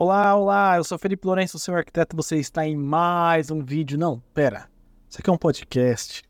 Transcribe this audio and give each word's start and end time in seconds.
Olá, 0.00 0.36
olá, 0.36 0.76
eu 0.76 0.84
sou 0.84 0.96
Felipe 0.96 1.26
Lourenço, 1.26 1.58
seu 1.58 1.74
arquiteto, 1.74 2.14
você 2.14 2.36
está 2.36 2.64
em 2.64 2.76
mais 2.76 3.50
um 3.50 3.64
vídeo. 3.64 3.98
Não, 3.98 4.22
pera, 4.32 4.70
isso 5.10 5.18
aqui 5.18 5.28
é 5.28 5.32
um 5.32 5.36
podcast. 5.36 6.22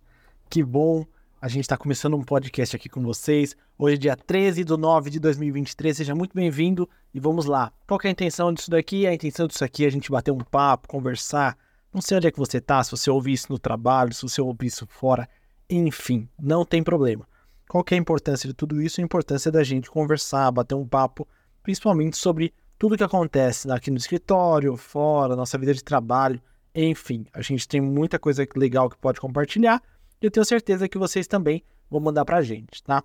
Que 0.49 0.65
bom, 0.65 1.05
a 1.39 1.49
gente 1.49 1.65
está 1.65 1.77
começando 1.77 2.17
um 2.17 2.23
podcast 2.23 2.75
aqui 2.75 2.89
com 2.89 3.03
vocês. 3.03 3.55
Hoje 3.79 3.97
é 3.97 3.99
dia 3.99 4.17
13 4.17 4.65
de 4.65 4.75
9 4.75 5.11
de 5.11 5.21
2023, 5.21 5.99
seja 5.99 6.15
muito 6.15 6.35
bem-vindo 6.35 6.89
e 7.13 7.21
vamos 7.21 7.45
lá. 7.45 7.71
Qual 7.87 8.01
é 8.05 8.09
a 8.09 8.11
intenção 8.11 8.55
disso 8.55 8.71
daqui? 8.71 9.07
A 9.07 9.13
intenção 9.13 9.47
disso 9.47 9.63
aqui 9.63 9.85
é 9.85 9.89
a 9.89 9.93
gente 9.93 10.11
bater 10.11 10.31
um 10.31 10.39
papo, 10.39 10.89
conversar. 10.89 11.55
Não 11.93 12.01
sei 12.01 12.17
onde 12.17 12.27
é 12.27 12.31
que 12.31 12.39
você 12.39 12.57
está, 12.57 12.83
se 12.83 12.91
você 12.91 13.11
ouvir 13.11 13.35
isso 13.35 13.53
no 13.53 13.59
trabalho, 13.59 14.15
se 14.15 14.23
você 14.23 14.41
ouvir 14.41 14.69
isso 14.69 14.87
fora, 14.87 15.29
enfim, 15.69 16.27
não 16.41 16.65
tem 16.65 16.83
problema. 16.83 17.29
Qual 17.69 17.85
é 17.91 17.95
a 17.95 17.99
importância 17.99 18.49
de 18.49 18.55
tudo 18.55 18.81
isso? 18.81 18.99
A 18.99 19.05
importância 19.05 19.53
da 19.53 19.63
gente 19.63 19.91
conversar, 19.91 20.51
bater 20.53 20.75
um 20.75 20.89
papo, 20.89 21.29
principalmente 21.63 22.17
sobre 22.17 22.55
tudo 22.79 22.97
que 22.97 23.03
acontece 23.03 23.71
aqui 23.71 23.91
no 23.91 23.97
escritório, 23.97 24.77
fora, 24.77 25.35
nossa 25.35 25.59
vida 25.59 25.75
de 25.75 25.83
trabalho, 25.83 26.41
enfim, 26.75 27.27
a 27.33 27.43
gente 27.43 27.67
tem 27.67 27.81
muita 27.81 28.19
coisa 28.19 28.47
legal 28.55 28.89
que 28.89 28.97
pode 28.97 29.21
compartilhar 29.21 29.83
e 30.23 30.27
eu 30.27 30.31
tenho 30.31 30.47
certeza 30.47 30.89
que 30.89 30.97
vocês 30.97 31.27
também 31.27 31.65
vão 31.91 32.01
mandar 32.01 32.25
pra 32.25 32.41
gente, 32.41 32.83
tá? 32.85 33.03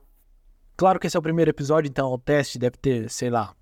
Claro 0.77 0.99
que 0.99 1.07
esse 1.07 1.17
é 1.17 1.20
o 1.20 1.23
primeiro 1.23 1.49
episódio, 1.49 1.89
então 1.89 2.12
o 2.12 2.17
teste 2.17 2.59
deve 2.59 2.77
ter, 2.77 3.09
sei 3.09 3.31
lá, 3.31 3.55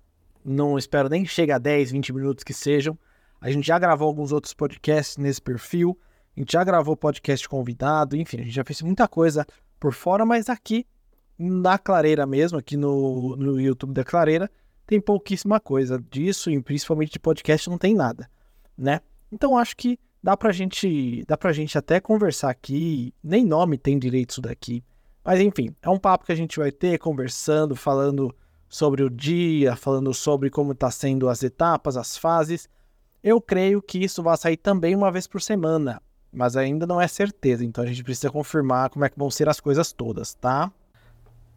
não 0.44 0.76
espero 0.76 1.08
nem 1.08 1.24
chegue 1.24 1.52
a 1.52 1.58
10, 1.58 1.92
20 1.92 2.12
minutos 2.12 2.44
que 2.44 2.52
sejam. 2.52 2.98
A 3.40 3.50
gente 3.50 3.66
já 3.66 3.78
gravou 3.78 4.08
alguns 4.08 4.32
outros 4.32 4.52
podcasts 4.52 5.16
nesse 5.16 5.40
perfil, 5.40 5.98
a 6.36 6.40
gente 6.40 6.52
já 6.52 6.62
gravou 6.62 6.96
podcast 6.96 7.48
convidado, 7.48 8.16
enfim, 8.16 8.38
a 8.38 8.42
gente 8.42 8.54
já 8.54 8.64
fez 8.64 8.82
muita 8.82 9.08
coisa 9.08 9.46
por 9.80 9.92
fora, 9.92 10.26
mas 10.26 10.48
aqui 10.48 10.86
na 11.38 11.78
Clareira 11.78 12.26
mesmo, 12.26 12.58
aqui 12.58 12.76
no, 12.76 13.34
no 13.36 13.60
YouTube 13.60 13.92
da 13.92 14.04
Clareira, 14.04 14.50
tem 14.92 15.00
pouquíssima 15.00 15.58
coisa 15.58 15.98
disso, 16.10 16.50
e 16.50 16.60
principalmente 16.60 17.12
de 17.12 17.18
podcast 17.18 17.70
não 17.70 17.78
tem 17.78 17.94
nada, 17.94 18.28
né? 18.76 19.00
Então 19.30 19.56
acho 19.56 19.74
que 19.74 19.98
dá 20.22 20.36
pra 20.36 20.52
gente, 20.52 21.24
dá 21.26 21.34
pra 21.34 21.50
gente 21.50 21.78
até 21.78 21.98
conversar 21.98 22.50
aqui, 22.50 23.14
nem 23.24 23.42
nome 23.42 23.78
tem 23.78 23.98
direito 23.98 24.32
isso 24.32 24.42
daqui. 24.42 24.84
Mas 25.24 25.40
enfim, 25.40 25.74
é 25.80 25.88
um 25.88 25.98
papo 25.98 26.26
que 26.26 26.32
a 26.32 26.34
gente 26.34 26.58
vai 26.58 26.70
ter 26.70 26.98
conversando, 26.98 27.74
falando 27.74 28.36
sobre 28.68 29.02
o 29.02 29.08
dia, 29.08 29.74
falando 29.76 30.12
sobre 30.12 30.50
como 30.50 30.74
tá 30.74 30.90
sendo 30.90 31.26
as 31.26 31.42
etapas, 31.42 31.96
as 31.96 32.18
fases. 32.18 32.68
Eu 33.22 33.40
creio 33.40 33.80
que 33.80 33.96
isso 33.96 34.22
vai 34.22 34.36
sair 34.36 34.58
também 34.58 34.94
uma 34.94 35.10
vez 35.10 35.26
por 35.26 35.40
semana, 35.40 36.02
mas 36.30 36.54
ainda 36.54 36.86
não 36.86 37.00
é 37.00 37.08
certeza, 37.08 37.64
então 37.64 37.82
a 37.82 37.86
gente 37.86 38.04
precisa 38.04 38.30
confirmar 38.30 38.90
como 38.90 39.06
é 39.06 39.08
que 39.08 39.18
vão 39.18 39.30
ser 39.30 39.48
as 39.48 39.58
coisas 39.58 39.90
todas, 39.90 40.34
tá? 40.34 40.70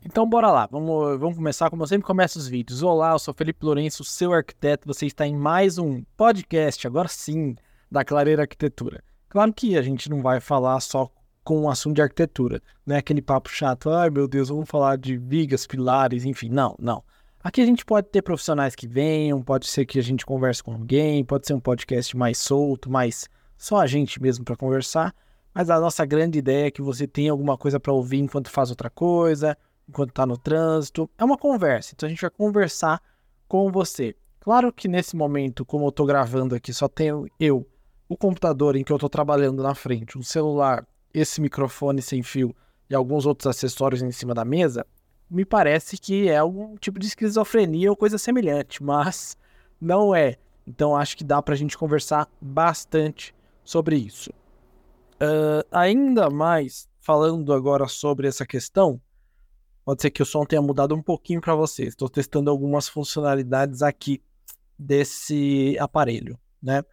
Então 0.08 0.30
bora 0.30 0.52
lá, 0.52 0.68
vamos, 0.68 1.20
vamos 1.20 1.36
começar 1.36 1.68
como 1.68 1.82
eu 1.82 1.88
sempre 1.88 2.06
começo 2.06 2.38
os 2.38 2.48
vídeos. 2.48 2.84
Olá, 2.84 3.14
eu 3.14 3.20
sou 3.20 3.34
Felipe 3.34 3.66
Lourenço, 3.66 4.04
seu 4.04 4.34
arquiteto, 4.34 4.88
você 4.88 5.08
está 5.08 5.26
em 5.26 5.36
mais 5.36 5.80
um 5.80 6.04
podcast, 6.16 6.86
agora 6.86 7.08
sim, 7.08 7.56
da 7.90 8.06
Clareira 8.06 8.44
Arquitetura. 8.44 9.04
Claro 9.28 9.52
que 9.52 9.76
a 9.76 9.82
gente 9.82 10.08
não 10.08 10.22
vai 10.22 10.40
falar 10.40 10.80
só 10.80 11.10
com 11.44 11.64
um 11.64 11.70
assunto 11.70 11.96
de 11.96 12.04
arquitetura, 12.04 12.62
não 12.86 12.96
é 12.96 13.00
aquele 13.00 13.20
papo 13.20 13.50
chato, 13.50 13.90
ai 13.90 14.12
meu 14.12 14.28
Deus, 14.28 14.50
vamos 14.50 14.70
falar 14.70 14.96
de 14.96 15.18
vigas, 15.18 15.66
pilares, 15.66 16.24
enfim, 16.24 16.50
não, 16.50 16.76
não. 16.78 17.04
Aqui 17.44 17.60
a 17.62 17.66
gente 17.66 17.84
pode 17.84 18.08
ter 18.10 18.22
profissionais 18.22 18.76
que 18.76 18.88
venham, 18.88 19.42
pode 19.42 19.66
ser 19.66 19.88
que 19.88 19.98
a 19.98 20.04
gente 20.04 20.24
converse 20.24 20.62
com 20.62 20.74
alguém, 20.74 21.26
pode 21.26 21.48
ser 21.48 21.56
um 21.56 21.60
podcast 21.60 22.16
mais 22.16 22.38
solto, 22.38 22.92
mais 22.92 23.28
só 23.58 23.78
a 23.78 23.88
gente 23.88 24.22
mesmo 24.22 24.46
para 24.46 24.56
conversar, 24.56 25.16
mas 25.52 25.72
a 25.72 25.80
nossa 25.80 26.06
grande 26.06 26.38
ideia 26.38 26.68
é 26.68 26.72
que 26.72 26.84
você 26.84 27.08
tenha 27.08 27.32
alguma 27.32 27.58
coisa 27.58 27.80
para 27.80 27.92
ouvir 27.92 28.20
enquanto 28.20 28.52
faz 28.52 28.70
outra 28.70 28.92
coisa, 28.92 29.58
enquanto 29.88 30.10
está 30.10 30.26
no 30.26 30.38
trânsito. 30.38 31.10
É 31.18 31.24
uma 31.24 31.38
conversa, 31.38 31.94
então 31.94 32.08
a 32.08 32.10
gente 32.10 32.22
vai 32.22 32.30
conversar 32.30 33.02
com 33.48 33.72
você. 33.72 34.16
Claro 34.40 34.72
que 34.72 34.88
nesse 34.88 35.16
momento, 35.16 35.66
como 35.66 35.86
eu 35.86 35.90
estou 35.90 36.06
gravando 36.06 36.56
aqui, 36.56 36.74
só 36.74 36.88
tenho 36.88 37.26
eu, 37.40 37.68
o 38.08 38.16
computador 38.16 38.76
em 38.76 38.84
que 38.84 38.92
eu 38.92 38.98
estou 38.98 39.10
trabalhando 39.10 39.64
na 39.64 39.74
frente, 39.74 40.18
um 40.18 40.24
celular, 40.24 40.86
esse 41.14 41.42
microfone 41.42 42.02
sem 42.02 42.22
fio 42.22 42.56
e 42.90 42.94
alguns 42.94 43.26
outros 43.26 43.48
acessórios 43.48 44.02
em 44.02 44.12
cima 44.12 44.34
da 44.34 44.46
mesa, 44.46 44.86
me 45.30 45.44
parece 45.44 45.98
que 45.98 46.30
é 46.30 46.38
algum 46.38 46.76
tipo 46.78 47.00
de 47.00 47.08
esquizofrenia 47.08 47.90
ou 47.90 47.96
coisa 47.96 48.18
semelhante, 48.18 48.84
mas 48.84 49.36
não 49.82 50.14
é. 50.14 50.38
Então 50.68 50.96
acho 50.96 51.18
que 51.18 51.24
dá 51.24 51.42
para 51.42 51.54
a 51.54 51.58
gente 51.58 51.78
conversar 51.78 52.30
bastante 52.40 53.34
sobre 53.64 53.96
isso. 53.96 54.30
Uh, 55.16 55.66
ainda 55.72 56.30
mais 56.30 56.88
falando 57.00 57.54
agora 57.54 57.88
sobre 57.88 58.28
essa 58.28 58.46
questão, 58.46 59.00
Pode 59.86 60.02
ser 60.02 60.10
que 60.10 60.24
o 60.24 60.26
som 60.26 60.44
tenha 60.44 60.64
mudado 60.64 60.96
um 60.96 61.02
pouquinho 61.02 61.40
para 61.40 61.54
vocês. 61.54 61.90
Estou 61.90 62.10
testando 62.10 62.50
algumas 62.50 62.90
funcionalidades 62.90 63.84
aqui 63.84 64.20
desse 64.78 65.78
aparelho, 65.80 66.40
né? 66.62 66.84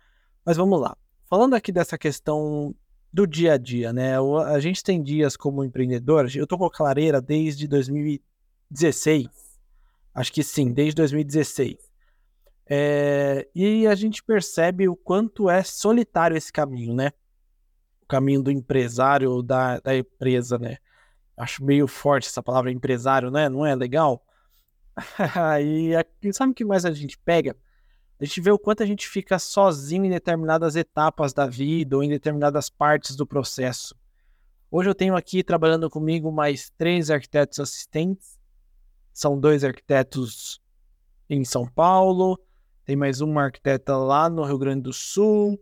Mas 0.45 0.59
vamos 0.59 0.79
lá. 0.79 0.95
Falando 1.25 1.55
aqui 1.55 1.73
dessa 1.73 1.97
questão 1.97 2.75
do 3.11 3.27
dia 3.27 3.55
a 3.55 3.57
dia, 3.57 3.95
né? 3.95 4.17
A 4.47 4.61
gente 4.61 4.85
tem 4.85 5.03
dias 5.03 5.39
como 5.39 5.65
empreendedor. 5.65 6.31
Eu 6.35 6.47
tô 6.47 6.59
com 6.59 6.67
a 6.67 6.71
Clareira 6.71 7.19
desde 7.19 7.67
2016. 7.67 9.27
Acho 10.15 10.33
que 10.33 10.43
sim, 10.43 10.71
desde 10.71 10.97
2016. 10.97 11.79
É, 12.67 13.49
e 13.55 13.87
a 13.87 13.95
gente 13.95 14.23
percebe 14.23 14.87
o 14.87 14.95
quanto 14.95 15.49
é 15.49 15.63
solitário 15.63 16.37
esse 16.37 16.53
caminho, 16.53 16.95
né? 16.95 17.13
O 18.03 18.07
caminho 18.07 18.43
do 18.43 18.51
empresário, 18.51 19.43
da, 19.43 19.81
da 19.81 19.97
empresa, 19.97 20.59
né? 20.59 20.77
Acho 21.37 21.65
meio 21.65 21.87
forte 21.87 22.29
essa 22.29 22.43
palavra 22.43 22.71
empresário, 22.71 23.31
né? 23.31 23.49
Não 23.49 23.65
é 23.65 23.75
legal? 23.75 24.25
Aí, 25.35 25.93
sabe 26.33 26.53
o 26.53 26.55
que 26.55 26.65
mais 26.65 26.85
a 26.85 26.93
gente 26.93 27.19
pega? 27.19 27.57
A 28.21 28.25
gente 28.25 28.41
vê 28.41 28.51
o 28.51 28.59
quanto 28.59 28.83
a 28.83 28.87
gente 28.87 29.09
fica 29.09 29.39
sozinho 29.39 30.05
em 30.05 30.11
determinadas 30.11 30.77
etapas 30.77 31.33
da 31.33 31.47
vida 31.47 31.97
ou 31.97 32.05
em 32.05 32.09
determinadas 32.09 32.71
partes 32.71 33.17
do 33.17 33.27
processo. 33.27 33.97
Hoje 34.71 34.89
eu 34.89 34.95
tenho 34.95 35.17
aqui 35.17 35.43
trabalhando 35.43 35.91
comigo 35.91 36.31
mais 36.31 36.71
três 36.79 37.11
arquitetos 37.11 37.59
assistentes. 37.59 38.39
São 39.13 39.39
dois 39.39 39.65
arquitetos 39.65 40.63
em 41.29 41.45
São 41.45 41.67
Paulo, 41.67 42.39
tem 42.85 42.97
mais 42.97 43.21
uma 43.21 43.45
arquiteta 43.45 43.97
lá 43.97 44.29
no 44.31 44.45
Rio 44.45 44.59
Grande 44.59 44.83
do 44.83 44.93
Sul, 44.93 45.61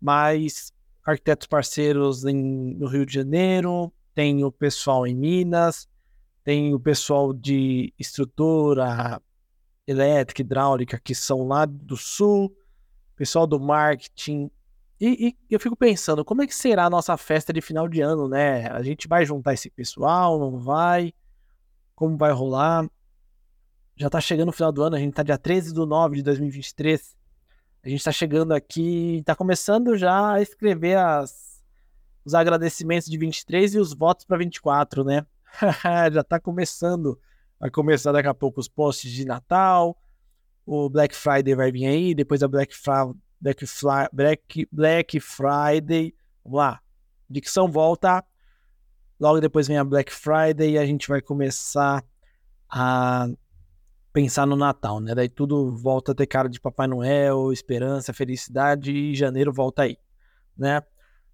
mais 0.00 0.72
arquitetos 1.04 1.46
parceiros 1.46 2.24
em, 2.24 2.74
no 2.74 2.86
Rio 2.86 3.06
de 3.06 3.14
Janeiro, 3.14 3.92
tem 4.14 4.44
o 4.44 4.50
pessoal 4.50 5.06
em 5.06 5.14
Minas, 5.14 5.88
tem 6.44 6.74
o 6.74 6.80
pessoal 6.80 7.32
de 7.32 7.92
estrutura 7.98 9.20
elétrica, 9.86 10.42
hidráulica, 10.42 11.00
que 11.02 11.14
são 11.14 11.46
lá 11.46 11.64
do 11.66 11.96
sul, 11.96 12.54
pessoal 13.16 13.46
do 13.46 13.58
marketing. 13.58 14.50
E, 15.00 15.28
e, 15.28 15.36
eu 15.50 15.58
fico 15.58 15.76
pensando, 15.76 16.24
como 16.24 16.42
é 16.42 16.46
que 16.46 16.54
será 16.54 16.86
a 16.86 16.90
nossa 16.90 17.16
festa 17.16 17.52
de 17.52 17.60
final 17.60 17.88
de 17.88 18.00
ano, 18.00 18.28
né? 18.28 18.68
A 18.68 18.82
gente 18.82 19.08
vai 19.08 19.24
juntar 19.24 19.54
esse 19.54 19.70
pessoal, 19.70 20.38
não 20.38 20.58
vai? 20.58 21.12
Como 21.94 22.16
vai 22.16 22.32
rolar? 22.32 22.88
Já 23.96 24.08
tá 24.08 24.20
chegando 24.20 24.48
o 24.50 24.52
final 24.52 24.72
do 24.72 24.82
ano, 24.82 24.96
a 24.96 24.98
gente 24.98 25.12
tá 25.12 25.22
dia 25.22 25.36
13 25.36 25.74
de 25.74 25.86
9 25.86 26.16
de 26.16 26.22
2023. 26.22 27.16
A 27.82 27.88
gente 27.88 28.04
tá 28.04 28.12
chegando 28.12 28.52
aqui, 28.52 29.22
tá 29.24 29.34
começando 29.34 29.96
já 29.96 30.34
a 30.34 30.42
escrever 30.42 30.96
as 30.98 31.49
os 32.24 32.34
agradecimentos 32.34 33.08
de 33.08 33.16
23 33.18 33.74
e 33.74 33.78
os 33.78 33.94
votos 33.94 34.24
para 34.24 34.38
24, 34.38 35.04
né? 35.04 35.26
Já 36.12 36.20
está 36.20 36.38
começando. 36.38 37.18
Vai 37.58 37.70
começar 37.70 38.12
daqui 38.12 38.28
a 38.28 38.34
pouco 38.34 38.60
os 38.60 38.68
posts 38.68 39.10
de 39.10 39.24
Natal. 39.24 39.96
O 40.64 40.88
Black 40.88 41.14
Friday 41.14 41.54
vai 41.54 41.72
vir 41.72 41.86
aí. 41.86 42.14
Depois 42.14 42.42
a 42.42 42.48
Black, 42.48 42.74
Black, 43.40 43.66
Black, 44.12 44.68
Black 44.70 45.20
Friday. 45.20 46.14
Vamos 46.44 46.58
lá. 46.58 46.80
Dicção 47.28 47.70
volta. 47.70 48.24
Logo 49.18 49.40
depois 49.40 49.68
vem 49.68 49.76
a 49.76 49.84
Black 49.84 50.12
Friday 50.12 50.72
e 50.72 50.78
a 50.78 50.86
gente 50.86 51.06
vai 51.06 51.20
começar 51.20 52.02
a 52.70 53.28
pensar 54.12 54.46
no 54.46 54.56
Natal, 54.56 55.00
né? 55.00 55.14
Daí 55.14 55.28
tudo 55.28 55.70
volta 55.76 56.12
a 56.12 56.14
ter 56.14 56.26
cara 56.26 56.48
de 56.48 56.60
Papai 56.60 56.86
Noel, 56.86 57.52
esperança, 57.52 58.12
felicidade 58.12 58.92
e 58.92 59.14
janeiro 59.14 59.52
volta 59.52 59.82
aí, 59.82 59.98
né? 60.56 60.82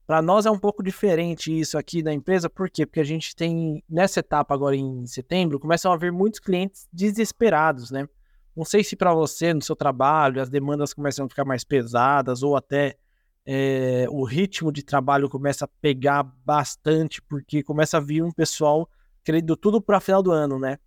Para 0.06 0.22
nós 0.22 0.46
é 0.46 0.50
um 0.50 0.58
pouco 0.58 0.84
diferente 0.84 1.58
isso 1.58 1.76
aqui 1.76 2.00
da 2.00 2.12
empresa, 2.12 2.48
por 2.48 2.70
quê? 2.70 2.86
Porque 2.86 3.00
a 3.00 3.04
gente 3.04 3.34
tem, 3.34 3.82
nessa 3.88 4.20
etapa 4.20 4.54
agora 4.54 4.76
em 4.76 5.04
setembro, 5.04 5.58
começam 5.58 5.90
a 5.90 5.94
haver 5.94 6.12
muitos 6.12 6.38
clientes 6.38 6.88
desesperados, 6.92 7.90
né? 7.90 8.08
Não 8.56 8.64
sei 8.64 8.84
se 8.84 8.94
para 8.94 9.12
você, 9.12 9.52
no 9.52 9.60
seu 9.60 9.74
trabalho, 9.74 10.40
as 10.40 10.48
demandas 10.48 10.94
começam 10.94 11.26
a 11.26 11.28
ficar 11.28 11.44
mais 11.44 11.64
pesadas 11.64 12.42
ou 12.44 12.56
até 12.56 12.96
é, 13.44 14.06
o 14.08 14.24
ritmo 14.24 14.70
de 14.72 14.82
trabalho 14.82 15.28
começa 15.28 15.64
a 15.64 15.68
pegar 15.80 16.22
bastante, 16.22 17.20
porque 17.20 17.62
começa 17.62 17.96
a 17.96 18.00
vir 18.00 18.22
um 18.22 18.32
pessoal 18.32 18.88
querendo 19.24 19.56
tudo 19.56 19.82
para 19.82 20.00
final 20.00 20.22
do 20.22 20.30
ano, 20.30 20.58
né? 20.58 20.78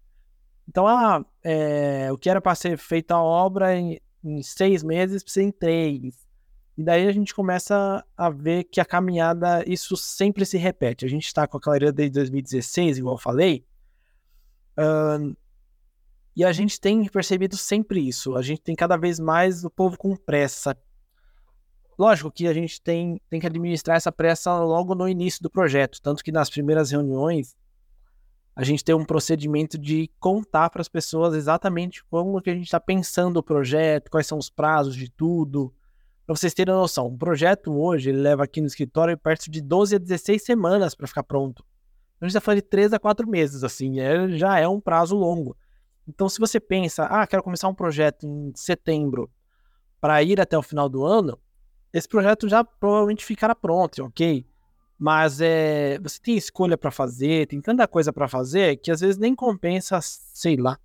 Então, 0.67 0.87
ah, 0.87 1.25
é, 1.43 2.09
o 2.11 2.17
que 2.17 2.29
era 2.29 2.39
para 2.39 2.55
ser 2.55 2.77
feita 2.77 3.15
a 3.15 3.21
obra 3.21 3.75
em, 3.75 3.99
em 4.23 4.41
seis 4.41 4.81
meses 4.81 5.23
precisa 5.23 5.45
em 5.45 5.51
três. 5.51 6.28
E 6.79 6.83
daí 6.83 7.09
a 7.09 7.11
gente 7.11 7.35
começa 7.35 8.05
a 8.15 8.29
ver 8.29 8.63
que 8.63 8.79
a 8.79 8.85
caminhada, 8.85 9.65
isso 9.67 9.97
sempre 9.97 10.45
se 10.45 10.57
repete. 10.57 11.03
A 11.03 11.09
gente 11.09 11.25
está 11.25 11.45
com 11.45 11.57
a 11.57 11.59
clareira 11.59 11.91
desde 11.91 12.13
2016, 12.13 12.99
igual 12.99 13.15
eu 13.15 13.19
falei. 13.19 13.65
E 16.33 16.45
a 16.45 16.53
gente 16.53 16.79
tem 16.79 17.05
percebido 17.09 17.57
sempre 17.57 18.07
isso. 18.07 18.33
A 18.37 18.41
gente 18.41 18.61
tem 18.61 18.77
cada 18.77 18.95
vez 18.95 19.19
mais 19.19 19.65
o 19.65 19.69
povo 19.69 19.97
com 19.97 20.15
pressa. 20.15 20.73
Lógico 21.97 22.31
que 22.31 22.47
a 22.47 22.53
gente 22.53 22.81
tem, 22.81 23.21
tem 23.29 23.41
que 23.41 23.47
administrar 23.47 23.97
essa 23.97 24.09
pressa 24.09 24.57
logo 24.59 24.95
no 24.95 25.05
início 25.05 25.43
do 25.43 25.49
projeto. 25.49 26.01
Tanto 26.01 26.23
que 26.23 26.31
nas 26.31 26.49
primeiras 26.49 26.91
reuniões, 26.91 27.57
a 28.55 28.63
gente 28.63 28.85
tem 28.85 28.95
um 28.95 29.03
procedimento 29.03 29.77
de 29.77 30.09
contar 30.17 30.69
para 30.69 30.79
as 30.79 30.87
pessoas 30.87 31.35
exatamente 31.35 32.05
como 32.05 32.41
que 32.41 32.49
a 32.49 32.55
gente 32.55 32.67
está 32.67 32.79
pensando 32.79 33.35
o 33.35 33.43
projeto, 33.43 34.09
quais 34.09 34.27
são 34.27 34.37
os 34.37 34.49
prazos 34.49 34.95
de 34.95 35.11
tudo. 35.11 35.73
Para 36.29 36.35
vocês 36.35 36.53
terem 36.53 36.75
noção, 36.75 37.07
um 37.07 37.17
projeto 37.17 37.75
hoje 37.75 38.11
ele 38.11 38.19
leva 38.19 38.43
aqui 38.43 38.61
no 38.61 38.67
escritório 38.67 39.17
perto 39.17 39.49
de 39.49 39.59
12 39.61 39.95
a 39.95 39.97
16 39.97 40.43
semanas 40.43 40.93
para 40.93 41.07
ficar 41.07 41.23
pronto. 41.23 41.65
Então, 42.15 42.17
a 42.21 42.25
gente 42.25 42.37
está 42.37 42.39
falando 42.39 42.61
de 42.61 42.67
3 42.67 42.93
a 42.93 42.99
4 42.99 43.27
meses, 43.27 43.63
assim, 43.63 43.99
é, 43.99 44.29
já 44.37 44.59
é 44.59 44.67
um 44.67 44.79
prazo 44.79 45.17
longo. 45.17 45.57
Então, 46.07 46.29
se 46.29 46.39
você 46.39 46.59
pensa, 46.59 47.05
ah, 47.05 47.25
quero 47.25 47.41
começar 47.41 47.67
um 47.67 47.73
projeto 47.73 48.27
em 48.27 48.51
setembro 48.55 49.27
para 49.99 50.21
ir 50.21 50.39
até 50.39 50.55
o 50.55 50.61
final 50.61 50.87
do 50.87 51.03
ano, 51.03 51.35
esse 51.91 52.07
projeto 52.07 52.47
já 52.47 52.63
provavelmente 52.63 53.25
ficará 53.25 53.55
pronto, 53.55 54.05
ok? 54.05 54.45
Mas 54.99 55.41
é, 55.41 55.97
você 55.97 56.21
tem 56.21 56.37
escolha 56.37 56.77
para 56.77 56.91
fazer, 56.91 57.47
tem 57.47 57.59
tanta 57.59 57.87
coisa 57.87 58.13
para 58.13 58.27
fazer 58.27 58.75
que 58.77 58.91
às 58.91 59.01
vezes 59.01 59.17
nem 59.17 59.33
compensa, 59.33 59.99
sei 59.99 60.57
lá, 60.57 60.77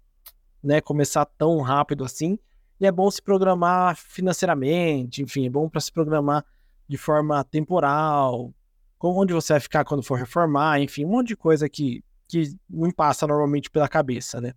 né, 0.63 0.81
começar 0.81 1.27
tão 1.27 1.61
rápido 1.61 2.03
assim. 2.03 2.39
E 2.81 2.87
é 2.87 2.93
bom 2.93 3.11
se 3.11 3.23
programar 3.23 3.97
financeiramente, 3.97 5.23
enfim, 5.23 5.47
é 5.47 5.51
bom 5.51 5.69
para 5.69 5.81
se 5.81 5.93
programar 5.93 6.45
de 6.89 6.99
forma 6.99 7.43
temporal, 7.45 8.53
onde 9.01 9.33
você 9.33 9.55
vai 9.55 9.61
ficar 9.61 9.85
quando 9.85 10.03
for 10.03 10.19
reformar, 10.19 10.81
enfim, 10.81 11.05
um 11.05 11.11
monte 11.11 11.29
de 11.29 11.37
coisa 11.37 11.69
que, 11.69 12.03
que 12.27 12.57
não 12.69 12.91
passa 12.91 13.27
normalmente 13.27 13.71
pela 13.71 13.89
cabeça, 13.89 14.41
né? 14.41 14.55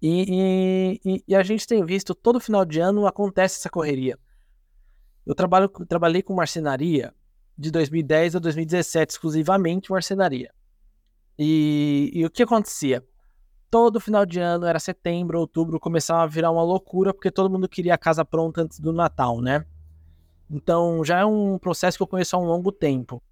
E, 0.00 0.98
e, 1.04 1.24
e, 1.28 1.34
a 1.34 1.44
gente 1.44 1.64
tem 1.64 1.84
visto 1.84 2.12
todo 2.12 2.40
final 2.40 2.64
de 2.64 2.80
ano 2.80 3.06
acontece 3.06 3.60
essa 3.60 3.70
correria. 3.70 4.18
Eu 5.24 5.32
trabalho, 5.32 5.68
trabalhei 5.68 6.22
com 6.22 6.34
marcenaria 6.34 7.14
de 7.56 7.70
2010 7.70 8.34
a 8.34 8.38
2017, 8.40 9.10
exclusivamente 9.12 9.92
marcenaria. 9.92 10.52
E, 11.38 12.10
e, 12.12 12.26
o 12.26 12.30
que 12.30 12.42
acontecia? 12.42 13.04
Todo 13.72 13.98
final 13.98 14.26
de 14.26 14.38
ano, 14.38 14.66
era 14.66 14.78
setembro, 14.78 15.40
outubro, 15.40 15.80
começava 15.80 16.24
a 16.24 16.26
virar 16.26 16.50
uma 16.50 16.62
loucura, 16.62 17.14
porque 17.14 17.30
todo 17.30 17.48
mundo 17.48 17.66
queria 17.66 17.94
a 17.94 17.98
casa 17.98 18.22
pronta 18.22 18.60
antes 18.60 18.78
do 18.78 18.92
Natal, 18.92 19.40
né? 19.40 19.64
Então 20.50 21.02
já 21.02 21.20
é 21.20 21.24
um 21.24 21.56
processo 21.58 21.96
que 21.96 22.02
eu 22.02 22.06
conheço 22.06 22.36
há 22.36 22.38
um 22.38 22.44
longo 22.44 22.70
tempo. 22.70 23.22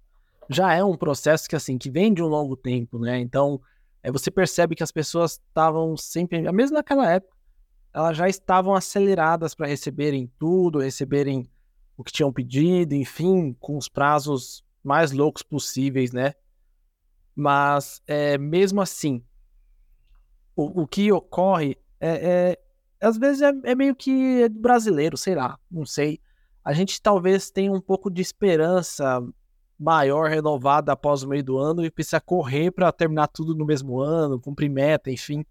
Já 0.49 0.73
é 0.73 0.83
um 0.83 0.97
processo 0.97 1.47
que 1.47 1.55
assim, 1.55 1.77
que 1.77 1.91
vem 1.91 2.11
de 2.11 2.23
um 2.23 2.25
longo 2.25 2.57
tempo, 2.57 2.97
né? 2.97 3.19
Então 3.19 3.61
é, 4.01 4.11
você 4.11 4.31
percebe 4.31 4.75
que 4.75 4.81
as 4.81 4.91
pessoas 4.91 5.33
estavam 5.33 5.95
sempre, 5.95 6.51
mesmo 6.51 6.75
naquela 6.75 7.07
época, 7.07 7.37
elas 7.93 8.17
já 8.17 8.27
estavam 8.27 8.73
aceleradas 8.73 9.53
para 9.53 9.67
receberem 9.67 10.25
tudo, 10.39 10.79
receberem 10.79 11.47
o 11.95 12.03
que 12.03 12.11
tinham 12.11 12.33
pedido, 12.33 12.95
enfim, 12.95 13.55
com 13.59 13.77
os 13.77 13.87
prazos 13.87 14.65
mais 14.83 15.11
loucos 15.11 15.43
possíveis, 15.43 16.11
né? 16.11 16.33
Mas 17.35 18.01
é, 18.07 18.39
mesmo 18.39 18.81
assim, 18.81 19.23
o, 20.61 20.81
o 20.83 20.87
que 20.87 21.11
ocorre 21.11 21.77
é, 21.99 22.57
é 22.59 23.07
às 23.07 23.17
vezes 23.17 23.41
é, 23.41 23.51
é, 23.63 23.75
meio 23.75 23.95
que 23.95 24.47
brasileiro, 24.49 25.17
sei 25.17 25.35
lá, 25.35 25.59
não 25.69 25.85
sei. 25.85 26.19
A 26.63 26.71
gente 26.73 27.01
talvez 27.01 27.49
tenha 27.49 27.71
um 27.71 27.81
pouco 27.81 28.11
de 28.11 28.21
esperança 28.21 29.21
maior 29.77 30.29
renovada 30.29 30.91
após 30.91 31.23
o 31.23 31.27
meio 31.27 31.43
do 31.43 31.57
ano 31.57 31.83
e 31.83 31.89
precisa 31.89 32.21
correr 32.21 32.69
para 32.69 32.91
terminar 32.91 33.27
tudo 33.27 33.55
no 33.55 33.65
mesmo 33.65 33.99
ano, 33.99 34.39
cumprir 34.39 34.69
meta, 34.69 35.09
enfim. 35.09 35.43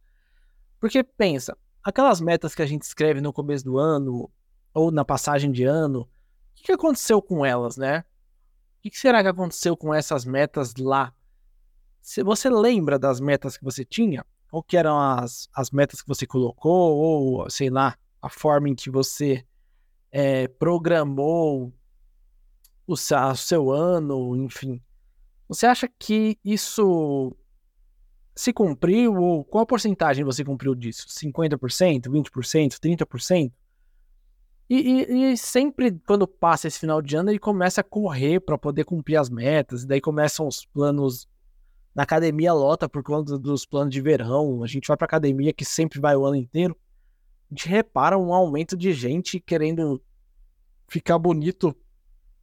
Porque 0.78 1.02
pensa, 1.02 1.56
aquelas 1.82 2.20
metas 2.20 2.54
que 2.54 2.62
a 2.62 2.66
gente 2.66 2.82
escreve 2.82 3.20
no 3.20 3.32
começo 3.32 3.64
do 3.64 3.76
ano 3.76 4.30
ou 4.72 4.92
na 4.92 5.04
passagem 5.04 5.50
de 5.50 5.64
ano, 5.64 6.02
o 6.02 6.62
que, 6.62 6.70
aconteceu 6.70 7.20
com 7.20 7.44
elas, 7.44 7.76
né? 7.76 8.04
O 8.78 8.82
que, 8.82 8.90
que 8.90 8.98
será 8.98 9.22
que 9.22 9.28
aconteceu 9.28 9.76
com 9.76 9.92
essas 9.92 10.24
metas 10.24 10.74
lá? 10.76 11.12
Se 12.00 12.22
você 12.22 12.48
lembra 12.48 12.98
das 12.98 13.18
metas 13.20 13.56
que 13.56 13.64
você 13.64 13.84
tinha, 13.84 14.24
ou 14.50 14.62
que 14.62 14.76
eram 14.76 14.98
as, 14.98 15.48
as 15.54 15.70
metas 15.70 16.02
que 16.02 16.08
você 16.08 16.26
colocou, 16.26 16.96
ou 16.96 17.50
sei 17.50 17.70
lá, 17.70 17.96
a 18.20 18.28
forma 18.28 18.68
em 18.68 18.74
que 18.74 18.90
você 18.90 19.44
é, 20.10 20.48
programou 20.48 21.72
o 22.86 22.96
seu, 22.96 23.18
o 23.18 23.36
seu 23.36 23.70
ano, 23.70 24.36
enfim. 24.36 24.82
Você 25.48 25.66
acha 25.66 25.88
que 25.88 26.38
isso 26.44 27.36
se 28.34 28.52
cumpriu? 28.52 29.14
Ou 29.14 29.44
qual 29.44 29.66
porcentagem 29.66 30.24
você 30.24 30.44
cumpriu 30.44 30.74
disso? 30.74 31.06
50%, 31.08 32.08
20%, 32.08 32.78
30%? 32.78 33.52
E, 34.68 34.76
e, 34.76 35.32
e, 35.32 35.36
sempre 35.36 36.00
quando 36.06 36.28
passa 36.28 36.68
esse 36.68 36.78
final 36.78 37.02
de 37.02 37.16
ano, 37.16 37.30
ele 37.30 37.40
começa 37.40 37.80
a 37.80 37.84
correr 37.84 38.38
para 38.38 38.56
poder 38.56 38.84
cumprir 38.84 39.16
as 39.16 39.28
metas, 39.28 39.82
e 39.82 39.86
daí 39.86 40.00
começam 40.00 40.46
os 40.46 40.64
planos. 40.64 41.28
Na 42.00 42.04
academia 42.04 42.54
lota 42.54 42.88
por 42.88 43.02
conta 43.02 43.38
dos 43.38 43.66
planos 43.66 43.92
de 43.92 44.00
verão. 44.00 44.64
A 44.64 44.66
gente 44.66 44.88
vai 44.88 44.96
para 44.96 45.04
academia 45.04 45.52
que 45.52 45.66
sempre 45.66 46.00
vai 46.00 46.16
o 46.16 46.24
ano 46.24 46.36
inteiro. 46.36 46.74
A 47.50 47.54
gente 47.54 47.68
repara 47.68 48.16
um 48.16 48.32
aumento 48.32 48.74
de 48.74 48.90
gente 48.94 49.38
querendo 49.38 50.02
ficar 50.88 51.18
bonito 51.18 51.76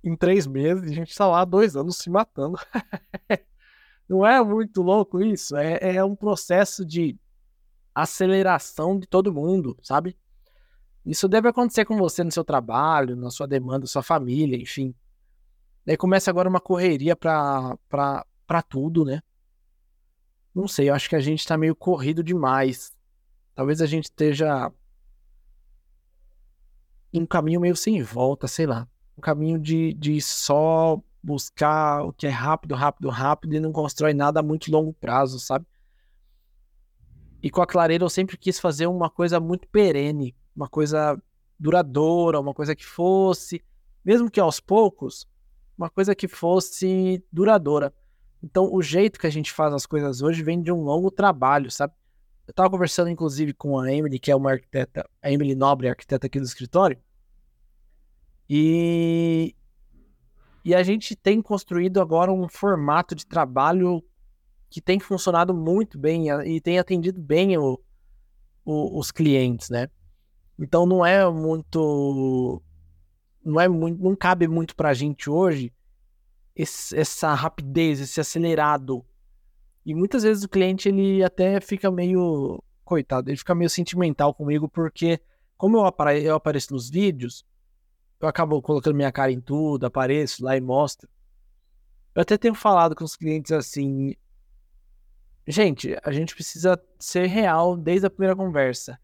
em 0.03 0.15
três 0.15 0.45
meses 0.45 0.83
e 0.83 0.93
a 0.93 0.95
gente 0.97 1.09
está 1.09 1.25
lá 1.25 1.43
dois 1.43 1.75
anos 1.75 1.97
se 1.97 2.07
matando. 2.07 2.55
Não 4.07 4.23
é 4.23 4.43
muito 4.43 4.83
louco 4.83 5.23
isso? 5.23 5.57
É, 5.57 5.95
é 5.95 6.05
um 6.05 6.15
processo 6.15 6.85
de 6.85 7.17
aceleração 7.95 8.99
de 8.99 9.07
todo 9.07 9.33
mundo, 9.33 9.75
sabe? 9.81 10.15
Isso 11.03 11.27
deve 11.27 11.49
acontecer 11.49 11.83
com 11.83 11.97
você 11.97 12.23
no 12.23 12.31
seu 12.31 12.43
trabalho, 12.43 13.15
na 13.15 13.31
sua 13.31 13.47
demanda, 13.47 13.87
sua 13.87 14.03
família, 14.03 14.55
enfim. 14.55 14.93
Daí 15.83 15.97
começa 15.97 16.29
agora 16.29 16.47
uma 16.47 16.61
correria 16.61 17.15
pra, 17.15 17.75
pra, 17.89 18.23
pra 18.45 18.61
tudo, 18.61 19.03
né? 19.03 19.19
Não 20.57 20.67
sei, 20.67 20.89
eu 20.89 20.95
acho 20.95 21.07
que 21.07 21.15
a 21.15 21.19
gente 21.19 21.45
tá 21.45 21.57
meio 21.57 21.75
corrido 21.75 22.23
demais. 22.23 22.91
Talvez 23.53 23.81
a 23.81 23.85
gente 23.85 24.05
esteja 24.05 24.71
em 27.13 27.21
um 27.21 27.25
caminho 27.25 27.61
meio 27.61 27.75
sem 27.75 28.01
volta, 28.01 28.47
sei 28.47 28.65
lá 28.65 28.87
um 29.17 29.21
caminho 29.21 29.59
de, 29.59 29.93
de 29.93 30.21
só 30.21 31.01
buscar 31.23 32.03
o 32.03 32.13
que 32.13 32.27
é 32.27 32.29
rápido, 32.29 32.75
rápido, 32.75 33.09
rápido 33.09 33.55
e 33.55 33.59
não 33.59 33.71
constrói 33.71 34.13
nada 34.13 34.39
a 34.39 34.43
muito 34.43 34.71
longo 34.71 34.93
prazo, 34.93 35.39
sabe? 35.39 35.65
E 37.41 37.49
com 37.49 37.61
a 37.61 37.67
clareira 37.67 38.03
eu 38.03 38.09
sempre 38.09 38.37
quis 38.37 38.59
fazer 38.59 38.85
uma 38.87 39.09
coisa 39.09 39.39
muito 39.39 39.67
perene, 39.67 40.35
uma 40.55 40.69
coisa 40.69 41.21
duradoura, 41.59 42.39
uma 42.39 42.53
coisa 42.53 42.75
que 42.75 42.85
fosse, 42.85 43.63
mesmo 44.05 44.29
que 44.29 44.39
aos 44.39 44.59
poucos, 44.59 45.27
uma 45.77 45.89
coisa 45.89 46.13
que 46.13 46.27
fosse 46.27 47.23
duradoura. 47.31 47.93
Então, 48.43 48.71
o 48.71 48.81
jeito 48.81 49.19
que 49.19 49.27
a 49.27 49.31
gente 49.31 49.51
faz 49.51 49.73
as 49.73 49.85
coisas 49.85 50.21
hoje 50.21 50.43
vem 50.43 50.61
de 50.61 50.71
um 50.71 50.81
longo 50.81 51.09
trabalho, 51.09 51.71
sabe? 51.71 51.93
Eu 52.47 52.51
estava 52.51 52.69
conversando, 52.69 53.09
inclusive, 53.09 53.53
com 53.53 53.79
a 53.79 53.91
Emily, 53.91 54.19
que 54.19 54.31
é 54.31 54.35
uma 54.35 54.51
arquiteta, 54.51 55.09
a 55.21 55.31
Emily 55.31 55.55
Nobre, 55.55 55.89
arquiteta 55.89 56.27
aqui 56.27 56.39
do 56.39 56.45
escritório, 56.45 56.97
e, 58.49 59.53
e 60.63 60.73
a 60.73 60.81
gente 60.81 61.15
tem 61.15 61.41
construído 61.41 61.99
agora 61.99 62.31
um 62.31 62.47
formato 62.47 63.13
de 63.13 63.25
trabalho 63.25 64.01
que 64.69 64.81
tem 64.81 64.99
funcionado 64.99 65.53
muito 65.53 65.97
bem 65.97 66.29
e 66.45 66.61
tem 66.61 66.79
atendido 66.79 67.21
bem 67.21 67.57
o, 67.57 67.79
o, 68.63 68.99
os 68.99 69.11
clientes, 69.11 69.69
né? 69.69 69.89
Então 70.57 70.85
não 70.85 71.05
é 71.05 71.29
muito. 71.29 72.61
Não 73.43 73.59
é 73.59 73.67
muito. 73.67 74.01
Não 74.01 74.15
cabe 74.15 74.47
muito 74.47 74.75
pra 74.75 74.93
gente 74.93 75.29
hoje 75.29 75.73
esse, 76.57 76.97
essa 76.97 77.33
rapidez, 77.35 77.99
esse 77.99 78.19
acelerado. 78.19 79.05
E 79.85 79.93
muitas 79.93 80.23
vezes 80.23 80.43
o 80.43 80.49
cliente 80.49 80.89
ele 80.89 81.23
até 81.23 81.61
fica 81.61 81.91
meio. 81.91 82.61
Coitado, 82.83 83.29
ele 83.29 83.37
fica 83.37 83.53
meio 83.53 83.69
sentimental 83.69 84.33
comigo, 84.33 84.69
porque 84.69 85.19
como 85.57 85.77
eu, 85.77 85.85
apare, 85.85 86.23
eu 86.23 86.35
apareço 86.35 86.73
nos 86.73 86.89
vídeos, 86.89 87.45
eu 88.17 88.29
acabo 88.29 88.61
colocando 88.61 88.95
minha 88.95 89.11
cara 89.11 89.29
em 89.29 89.41
tudo, 89.41 89.85
apareço 89.85 90.43
lá 90.43 90.55
e 90.55 90.61
mostro. 90.61 91.09
Eu 92.15 92.21
até 92.21 92.37
tenho 92.37 92.55
falado 92.55 92.95
com 92.95 93.03
os 93.03 93.15
clientes 93.15 93.51
assim. 93.51 94.15
Gente, 95.45 95.97
a 96.01 96.11
gente 96.13 96.33
precisa 96.33 96.81
ser 96.97 97.27
real 97.27 97.75
desde 97.75 98.07
a 98.07 98.09
primeira 98.09 98.35
conversa. 98.35 98.97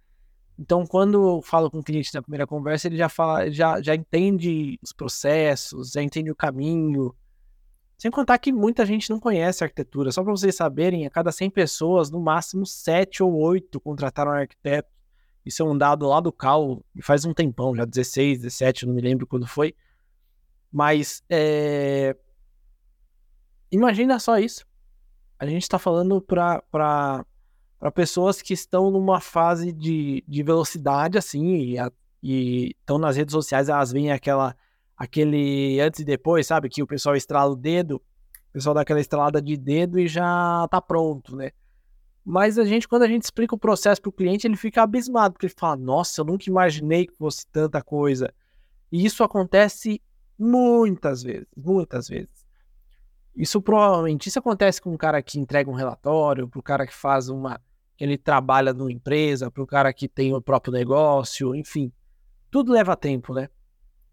Então, 0.58 0.86
quando 0.86 1.38
eu 1.38 1.42
falo 1.42 1.70
com 1.70 1.80
o 1.80 1.84
cliente 1.84 2.14
na 2.14 2.22
primeira 2.22 2.48
conversa, 2.48 2.88
ele 2.88 2.96
já 2.96 3.10
fala, 3.10 3.52
já, 3.52 3.82
já 3.82 3.94
entende 3.94 4.80
os 4.82 4.94
processos, 4.94 5.92
já 5.92 6.02
entende 6.02 6.32
o 6.32 6.36
caminho. 6.36 7.14
Sem 8.04 8.12
contar 8.12 8.38
que 8.38 8.52
muita 8.52 8.86
gente 8.86 9.10
não 9.10 9.18
conhece 9.18 9.64
arquitetura. 9.64 10.12
Só 10.12 10.22
para 10.22 10.34
vocês 10.34 10.54
saberem, 10.54 11.06
a 11.06 11.10
cada 11.10 11.32
100 11.32 11.50
pessoas, 11.52 12.12
no 12.12 12.20
máximo 12.20 12.66
7 12.66 13.24
ou 13.24 13.34
8 13.34 13.80
contrataram 13.80 14.32
um 14.32 14.34
arquiteto. 14.34 14.90
Isso 15.46 15.64
é 15.64 15.66
um 15.66 15.78
dado 15.78 16.06
lá 16.06 16.20
do 16.20 16.30
Cal, 16.30 16.84
faz 17.02 17.24
um 17.24 17.34
tempão, 17.34 17.74
já 17.74 17.86
16, 17.86 18.40
17, 18.40 18.86
não 18.86 18.94
me 18.94 19.00
lembro 19.00 19.26
quando 19.26 19.48
foi. 19.48 19.74
Mas 20.70 21.24
é... 21.30 22.14
imagina 23.72 24.20
só 24.20 24.38
isso. 24.38 24.66
A 25.40 25.46
gente 25.46 25.62
está 25.62 25.80
falando 25.80 26.22
para 26.22 27.26
pessoas 27.96 28.42
que 28.42 28.54
estão 28.54 28.92
numa 28.92 29.22
fase 29.22 29.72
de, 29.72 30.26
de 30.28 30.44
velocidade, 30.44 31.18
assim, 31.18 31.78
e 32.22 32.76
estão 32.82 32.98
nas 32.98 33.16
redes 33.16 33.32
sociais, 33.32 33.70
elas 33.70 33.94
veem 33.94 34.12
aquela, 34.12 34.58
aquele 35.04 35.80
antes 35.80 36.00
e 36.00 36.06
depois, 36.06 36.48
sabe? 36.48 36.70
Que 36.70 36.82
o 36.82 36.88
pessoal 36.88 37.16
estrala 37.16 37.52
o 37.52 37.56
dedo, 37.56 37.96
o 38.50 38.54
pessoal 38.54 38.74
dá 38.74 38.82
aquela 38.82 39.00
estralada 39.00 39.42
de 39.42 39.58
dedo 39.58 40.00
e 40.00 40.08
já 40.08 40.68
tá 40.70 40.82
pronto, 40.82 41.36
né? 41.36 41.52
Mas 42.26 42.58
a 42.58 42.64
gente, 42.64 42.88
quando 42.88 43.04
a 43.04 43.08
gente 43.08 43.24
explica 43.24 43.54
o 43.54 43.60
processo 43.60 44.02
para 44.02 44.10
o 44.10 44.14
cliente, 44.14 44.48
ele 44.48 44.56
fica 44.56 44.82
abismado, 44.82 45.34
porque 45.34 45.48
ele 45.48 45.54
fala: 45.58 45.76
Nossa, 45.76 46.22
eu 46.22 46.26
nunca 46.26 46.50
imaginei 46.50 47.06
que 47.06 47.18
fosse 47.18 47.46
tanta 47.48 47.82
coisa. 47.82 48.34
E 48.92 49.06
isso 49.06 49.24
acontece 49.24 50.02
muitas 50.40 51.22
vezes, 51.22 51.48
muitas 51.56 52.08
vezes. 52.08 52.46
Isso 53.36 53.62
provavelmente 53.62 54.30
isso 54.30 54.40
acontece 54.40 54.82
com 54.82 54.92
um 54.92 54.98
cara 54.98 55.22
que 55.22 55.40
entrega 55.40 55.70
um 55.70 55.74
relatório, 55.74 56.48
para 56.48 56.60
o 56.60 56.64
cara 56.64 56.88
que 56.88 56.94
faz 56.94 57.28
uma. 57.28 57.60
ele 58.00 58.18
trabalha 58.18 58.72
numa 58.72 58.92
empresa, 58.92 59.52
para 59.52 59.64
o 59.64 59.68
cara 59.68 59.92
que 59.92 60.08
tem 60.08 60.34
o 60.34 60.42
próprio 60.42 60.72
negócio, 60.72 61.54
enfim. 61.54 61.92
Tudo 62.50 62.72
leva 62.72 62.96
tempo, 62.96 63.34
né? 63.34 63.50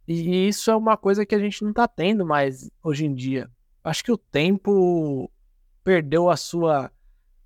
E 0.06 0.48
isso 0.48 0.70
é 0.70 0.76
uma 0.76 0.96
coisa 0.96 1.24
que 1.24 1.34
a 1.34 1.38
gente 1.38 1.62
não 1.62 1.70
está 1.70 1.86
tendo 1.86 2.26
mais 2.26 2.70
hoje 2.82 3.06
em 3.06 3.14
dia. 3.14 3.50
Acho 3.82 4.04
que 4.04 4.12
o 4.12 4.18
tempo 4.18 5.30
perdeu 5.84 6.28
a 6.28 6.36
sua 6.36 6.90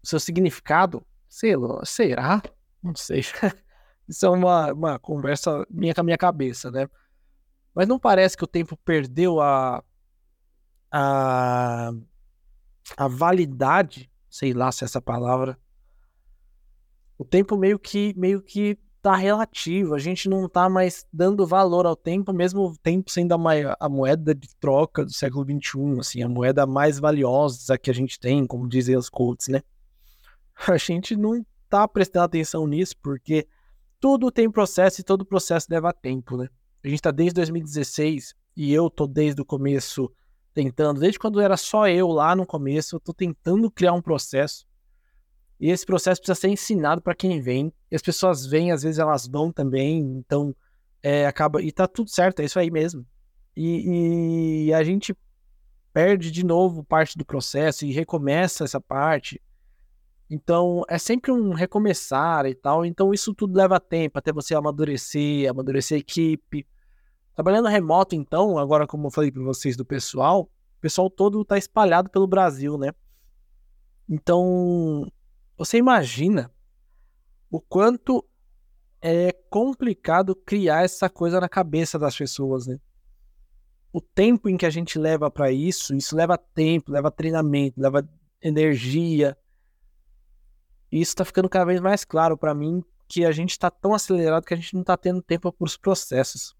seu 0.02 0.20
significado. 0.20 1.04
Sei 1.28 1.56
lá, 1.56 1.84
será? 1.84 2.42
Não 2.82 2.94
sei. 2.94 3.20
isso 4.08 4.26
é 4.26 4.30
uma, 4.30 4.72
uma 4.72 4.98
conversa 4.98 5.66
minha 5.70 5.94
com 5.94 6.02
a 6.02 6.04
minha 6.04 6.18
cabeça, 6.18 6.70
né? 6.70 6.88
Mas 7.74 7.88
não 7.88 7.98
parece 7.98 8.36
que 8.36 8.44
o 8.44 8.48
tempo 8.48 8.76
perdeu 8.76 9.40
a, 9.40 9.82
a, 10.92 11.90
a 12.96 13.08
validade, 13.08 14.10
sei 14.30 14.52
lá 14.52 14.70
se 14.70 14.84
é 14.84 14.86
essa 14.86 15.00
palavra. 15.00 15.58
O 17.18 17.24
tempo 17.24 17.56
meio 17.56 17.78
que 17.78 18.14
meio 18.16 18.40
que 18.42 18.78
tá 19.04 19.14
relativo. 19.14 19.94
A 19.94 19.98
gente 19.98 20.30
não 20.30 20.48
tá 20.48 20.66
mais 20.66 21.06
dando 21.12 21.46
valor 21.46 21.84
ao 21.84 21.94
tempo, 21.94 22.32
mesmo 22.32 22.62
o 22.62 22.78
tempo 22.78 23.10
sendo 23.10 23.34
a, 23.34 23.76
a 23.78 23.86
moeda 23.86 24.34
de 24.34 24.48
troca 24.56 25.04
do 25.04 25.12
século 25.12 25.44
XXI, 25.44 26.00
assim, 26.00 26.22
a 26.22 26.28
moeda 26.28 26.66
mais 26.66 26.98
valiosa 26.98 27.76
que 27.76 27.90
a 27.90 27.92
gente 27.92 28.18
tem, 28.18 28.46
como 28.46 28.66
dizem 28.66 28.96
os 28.96 29.10
coaches, 29.10 29.48
né? 29.48 29.62
A 30.66 30.78
gente 30.78 31.16
não 31.16 31.44
tá 31.68 31.86
prestando 31.86 32.24
atenção 32.24 32.66
nisso, 32.66 32.94
porque 33.02 33.46
tudo 34.00 34.30
tem 34.30 34.50
processo 34.50 35.02
e 35.02 35.04
todo 35.04 35.26
processo 35.26 35.66
leva 35.68 35.92
tempo, 35.92 36.38
né? 36.38 36.48
A 36.82 36.88
gente 36.88 37.02
tá 37.02 37.10
desde 37.10 37.34
2016 37.34 38.34
e 38.56 38.72
eu 38.72 38.88
tô 38.88 39.06
desde 39.06 39.42
o 39.42 39.44
começo 39.44 40.10
tentando, 40.54 41.00
desde 41.00 41.18
quando 41.18 41.42
era 41.42 41.58
só 41.58 41.86
eu 41.88 42.08
lá 42.08 42.34
no 42.34 42.46
começo, 42.46 42.96
eu 42.96 43.00
tô 43.00 43.12
tentando 43.12 43.70
criar 43.70 43.92
um 43.92 44.00
processo 44.00 44.64
e 45.58 45.70
esse 45.70 45.86
processo 45.86 46.20
precisa 46.20 46.40
ser 46.40 46.48
ensinado 46.48 47.00
para 47.00 47.14
quem 47.14 47.40
vem. 47.40 47.72
E 47.90 47.96
as 47.96 48.02
pessoas 48.02 48.46
vêm, 48.46 48.72
às 48.72 48.82
vezes 48.82 48.98
elas 48.98 49.26
vão 49.26 49.52
também, 49.52 50.00
então 50.00 50.54
é, 51.02 51.26
acaba. 51.26 51.62
E 51.62 51.70
tá 51.70 51.86
tudo 51.86 52.10
certo, 52.10 52.40
é 52.40 52.44
isso 52.44 52.58
aí 52.58 52.70
mesmo. 52.70 53.06
E, 53.56 54.66
e, 54.66 54.74
a 54.74 54.82
gente 54.82 55.16
perde 55.92 56.30
de 56.30 56.44
novo 56.44 56.82
parte 56.82 57.16
do 57.16 57.24
processo 57.24 57.86
e 57.86 57.92
recomeça 57.92 58.64
essa 58.64 58.80
parte. 58.80 59.40
Então 60.28 60.82
é 60.88 60.98
sempre 60.98 61.30
um 61.30 61.52
recomeçar 61.52 62.46
e 62.46 62.54
tal. 62.54 62.84
Então 62.84 63.14
isso 63.14 63.32
tudo 63.32 63.56
leva 63.56 63.78
tempo 63.78 64.18
até 64.18 64.32
você 64.32 64.54
amadurecer, 64.54 65.48
amadurecer 65.48 65.96
a 65.96 66.00
equipe. 66.00 66.66
Trabalhando 67.34 67.68
remoto, 67.68 68.14
então, 68.14 68.58
agora 68.58 68.86
como 68.86 69.06
eu 69.06 69.10
falei 69.10 69.30
para 69.30 69.42
vocês 69.42 69.76
do 69.76 69.84
pessoal, 69.84 70.42
o 70.42 70.80
pessoal 70.80 71.10
todo 71.10 71.42
está 71.42 71.58
espalhado 71.58 72.08
pelo 72.08 72.26
Brasil, 72.26 72.76
né? 72.78 72.92
Então 74.08 75.10
você 75.56 75.78
imagina 75.78 76.50
o 77.50 77.60
quanto 77.60 78.24
é 79.00 79.32
complicado 79.50 80.34
criar 80.34 80.84
essa 80.84 81.08
coisa 81.08 81.40
na 81.40 81.48
cabeça 81.48 81.98
das 81.98 82.16
pessoas, 82.16 82.66
né? 82.66 82.80
O 83.92 84.00
tempo 84.00 84.48
em 84.48 84.56
que 84.56 84.66
a 84.66 84.70
gente 84.70 84.98
leva 84.98 85.30
para 85.30 85.52
isso, 85.52 85.94
isso 85.94 86.16
leva 86.16 86.36
tempo, 86.36 86.90
leva 86.90 87.10
treinamento, 87.10 87.80
leva 87.80 88.08
energia. 88.42 89.36
E 90.90 91.00
isso 91.00 91.14
tá 91.14 91.24
ficando 91.24 91.48
cada 91.48 91.66
vez 91.66 91.80
mais 91.80 92.04
claro 92.04 92.36
para 92.36 92.54
mim 92.54 92.82
que 93.06 93.24
a 93.24 93.30
gente 93.30 93.50
está 93.50 93.70
tão 93.70 93.94
acelerado 93.94 94.44
que 94.44 94.54
a 94.54 94.56
gente 94.56 94.74
não 94.74 94.80
está 94.80 94.96
tendo 94.96 95.22
tempo 95.22 95.52
para 95.52 95.64
os 95.64 95.76
processos. 95.76 96.56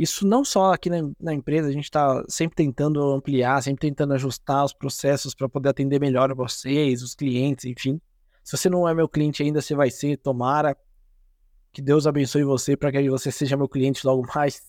Isso 0.00 0.26
não 0.26 0.42
só 0.42 0.72
aqui 0.72 0.88
na, 0.88 1.10
na 1.20 1.34
empresa, 1.34 1.68
a 1.68 1.72
gente 1.72 1.84
está 1.84 2.24
sempre 2.26 2.56
tentando 2.56 3.02
ampliar, 3.12 3.62
sempre 3.62 3.86
tentando 3.86 4.14
ajustar 4.14 4.64
os 4.64 4.72
processos 4.72 5.34
para 5.34 5.46
poder 5.46 5.68
atender 5.68 6.00
melhor 6.00 6.34
vocês, 6.34 7.02
os 7.02 7.14
clientes, 7.14 7.66
enfim. 7.66 8.00
Se 8.42 8.56
você 8.56 8.70
não 8.70 8.88
é 8.88 8.94
meu 8.94 9.06
cliente 9.06 9.42
ainda, 9.42 9.60
você 9.60 9.74
vai 9.74 9.90
ser, 9.90 10.16
tomara. 10.16 10.74
Que 11.70 11.82
Deus 11.82 12.06
abençoe 12.06 12.44
você 12.44 12.78
para 12.78 12.90
que 12.90 13.10
você 13.10 13.30
seja 13.30 13.58
meu 13.58 13.68
cliente 13.68 14.06
logo 14.06 14.26
mais. 14.34 14.62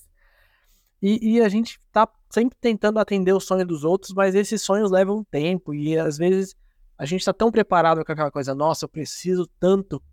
E, 1.01 1.35
e 1.35 1.41
a 1.41 1.47
gente 1.47 1.79
está 1.87 2.05
sempre 2.29 2.57
tentando 2.59 2.99
atender 2.99 3.31
o 3.31 3.39
sonho 3.39 3.65
dos 3.65 3.85
outros, 3.85 4.13
mas 4.13 4.35
esses 4.35 4.61
sonhos 4.61 4.91
levam 4.91 5.23
tempo 5.23 5.73
e 5.73 5.97
às 5.97 6.17
vezes 6.17 6.57
a 6.97 7.05
gente 7.05 7.21
está 7.21 7.31
tão 7.31 7.49
preparado 7.49 8.03
com 8.03 8.11
aquela 8.11 8.31
coisa, 8.31 8.53
nossa, 8.53 8.83
eu 8.83 8.89
preciso 8.89 9.49
tanto 9.57 10.03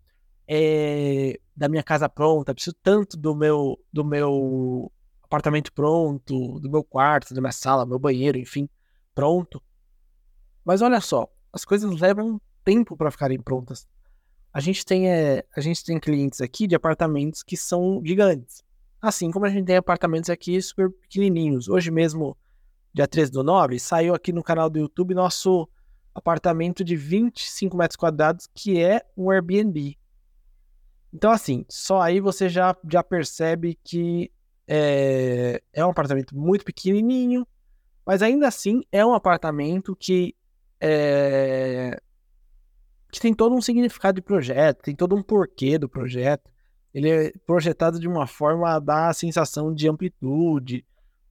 é, 0.46 1.40
da 1.56 1.68
minha 1.68 1.82
casa 1.82 2.08
pronta, 2.08 2.54
preciso 2.54 2.76
tanto 2.84 3.16
do 3.16 3.34
meu, 3.34 3.76
do 3.92 4.04
meu 4.04 4.92
apartamento 5.28 5.72
pronto, 5.72 6.58
do 6.58 6.70
meu 6.70 6.82
quarto, 6.82 7.34
da 7.34 7.40
minha 7.40 7.52
sala, 7.52 7.86
meu 7.86 7.98
banheiro, 7.98 8.38
enfim, 8.38 8.68
pronto. 9.14 9.62
Mas 10.64 10.82
olha 10.82 11.00
só, 11.00 11.28
as 11.52 11.64
coisas 11.64 12.00
levam 12.00 12.40
tempo 12.64 12.96
para 12.96 13.10
ficarem 13.10 13.40
prontas. 13.40 13.86
A 14.52 14.60
gente 14.60 14.84
tem 14.84 15.08
é, 15.08 15.44
a 15.54 15.60
gente 15.60 15.84
tem 15.84 16.00
clientes 16.00 16.40
aqui 16.40 16.66
de 16.66 16.74
apartamentos 16.74 17.42
que 17.42 17.56
são 17.56 18.02
gigantes. 18.04 18.64
Assim 19.00 19.30
como 19.30 19.46
a 19.46 19.50
gente 19.50 19.66
tem 19.66 19.76
apartamentos 19.76 20.30
aqui 20.30 20.60
super 20.60 20.90
pequenininhos. 20.90 21.68
Hoje 21.68 21.90
mesmo, 21.90 22.36
dia 22.92 23.06
13 23.06 23.30
do 23.30 23.44
9, 23.44 23.78
saiu 23.78 24.14
aqui 24.14 24.32
no 24.32 24.42
canal 24.42 24.68
do 24.68 24.78
YouTube 24.78 25.14
nosso 25.14 25.68
apartamento 26.14 26.82
de 26.82 26.96
25 26.96 27.76
metros 27.76 27.96
quadrados, 27.96 28.48
que 28.52 28.82
é 28.82 29.04
um 29.16 29.30
Airbnb. 29.30 29.96
Então, 31.12 31.30
assim, 31.30 31.64
só 31.68 32.00
aí 32.00 32.18
você 32.18 32.48
já, 32.48 32.76
já 32.90 33.02
percebe 33.02 33.78
que 33.84 34.30
é, 34.68 35.62
é 35.72 35.84
um 35.84 35.90
apartamento 35.90 36.36
muito 36.36 36.64
pequenininho, 36.64 37.46
mas 38.04 38.20
ainda 38.20 38.46
assim 38.46 38.82
é 38.92 39.04
um 39.04 39.14
apartamento 39.14 39.96
que 39.96 40.36
é, 40.78 41.98
que 43.10 43.18
tem 43.18 43.32
todo 43.32 43.54
um 43.54 43.62
significado 43.62 44.16
de 44.16 44.22
projeto, 44.22 44.82
tem 44.82 44.94
todo 44.94 45.16
um 45.16 45.22
porquê 45.22 45.78
do 45.78 45.88
projeto. 45.88 46.50
Ele 46.92 47.10
é 47.10 47.32
projetado 47.46 47.98
de 47.98 48.06
uma 48.06 48.26
forma 48.26 48.70
a 48.74 48.78
dar 48.78 49.08
a 49.08 49.14
sensação 49.14 49.72
de 49.72 49.88
amplitude, 49.88 50.84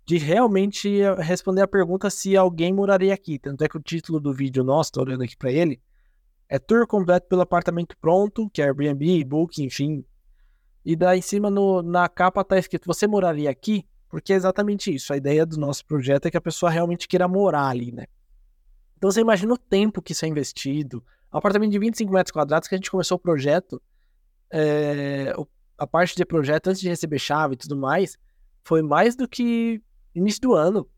de 0.06 0.18
realmente 0.18 1.02
responder 1.20 1.62
a 1.62 1.68
pergunta 1.68 2.10
se 2.10 2.36
alguém 2.36 2.74
moraria 2.74 3.14
aqui. 3.14 3.38
Tanto 3.38 3.64
é 3.64 3.70
que 3.70 3.78
o 3.78 3.82
título 3.82 4.20
do 4.20 4.34
vídeo 4.34 4.64
nosso, 4.64 4.92
tô 4.92 5.02
olhando 5.02 5.24
aqui 5.24 5.38
para 5.38 5.52
ele, 5.52 5.80
é 6.50 6.58
Tour 6.58 6.88
completo 6.88 7.28
pelo 7.28 7.42
apartamento 7.42 7.96
pronto, 8.00 8.50
que 8.50 8.62
é 8.62 8.66
Airbnb, 8.66 9.24
Booking, 9.26 9.66
enfim, 9.66 10.06
e 10.88 10.96
daí 10.96 11.20
em 11.20 11.22
cima 11.22 11.50
no, 11.50 11.82
na 11.82 12.08
capa 12.08 12.46
tá 12.46 12.58
escrito: 12.58 12.86
Você 12.86 13.06
moraria 13.06 13.50
aqui? 13.50 13.86
Porque 14.08 14.32
é 14.32 14.38
exatamente 14.38 14.96
isso. 14.96 15.12
A 15.12 15.18
ideia 15.18 15.46
do 15.46 15.58
nosso 15.58 15.86
projeto 15.86 16.28
é 16.28 16.32
que 16.32 16.38
a 16.38 16.42
pessoa 16.42 16.72
realmente 16.72 17.10
queira 17.10 17.28
morar 17.28 17.68
ali, 17.68 17.92
né? 17.92 18.06
Então 18.96 19.12
você 19.12 19.20
imagina 19.20 19.54
o 19.54 19.58
tempo 19.58 20.02
que 20.02 20.14
isso 20.14 20.24
é 20.24 20.30
investido. 20.30 21.04
Apartamento 21.30 21.74
de 21.74 21.80
25 21.80 22.10
metros 22.10 22.32
quadrados 22.32 22.70
que 22.70 22.76
a 22.76 22.78
gente 22.78 22.90
começou 22.90 23.18
o 23.18 23.20
projeto, 23.20 23.82
é, 24.50 25.36
a 25.78 25.86
parte 25.86 26.16
de 26.16 26.26
projeto 26.26 26.70
antes 26.70 26.80
de 26.80 26.88
receber 26.88 27.20
chave 27.20 27.56
e 27.56 27.58
tudo 27.58 27.76
mais, 27.76 28.18
foi 28.64 28.82
mais 28.82 29.14
do 29.14 29.28
que 29.28 29.84
início 30.16 30.40
do 30.40 30.54
ano. 30.54 30.90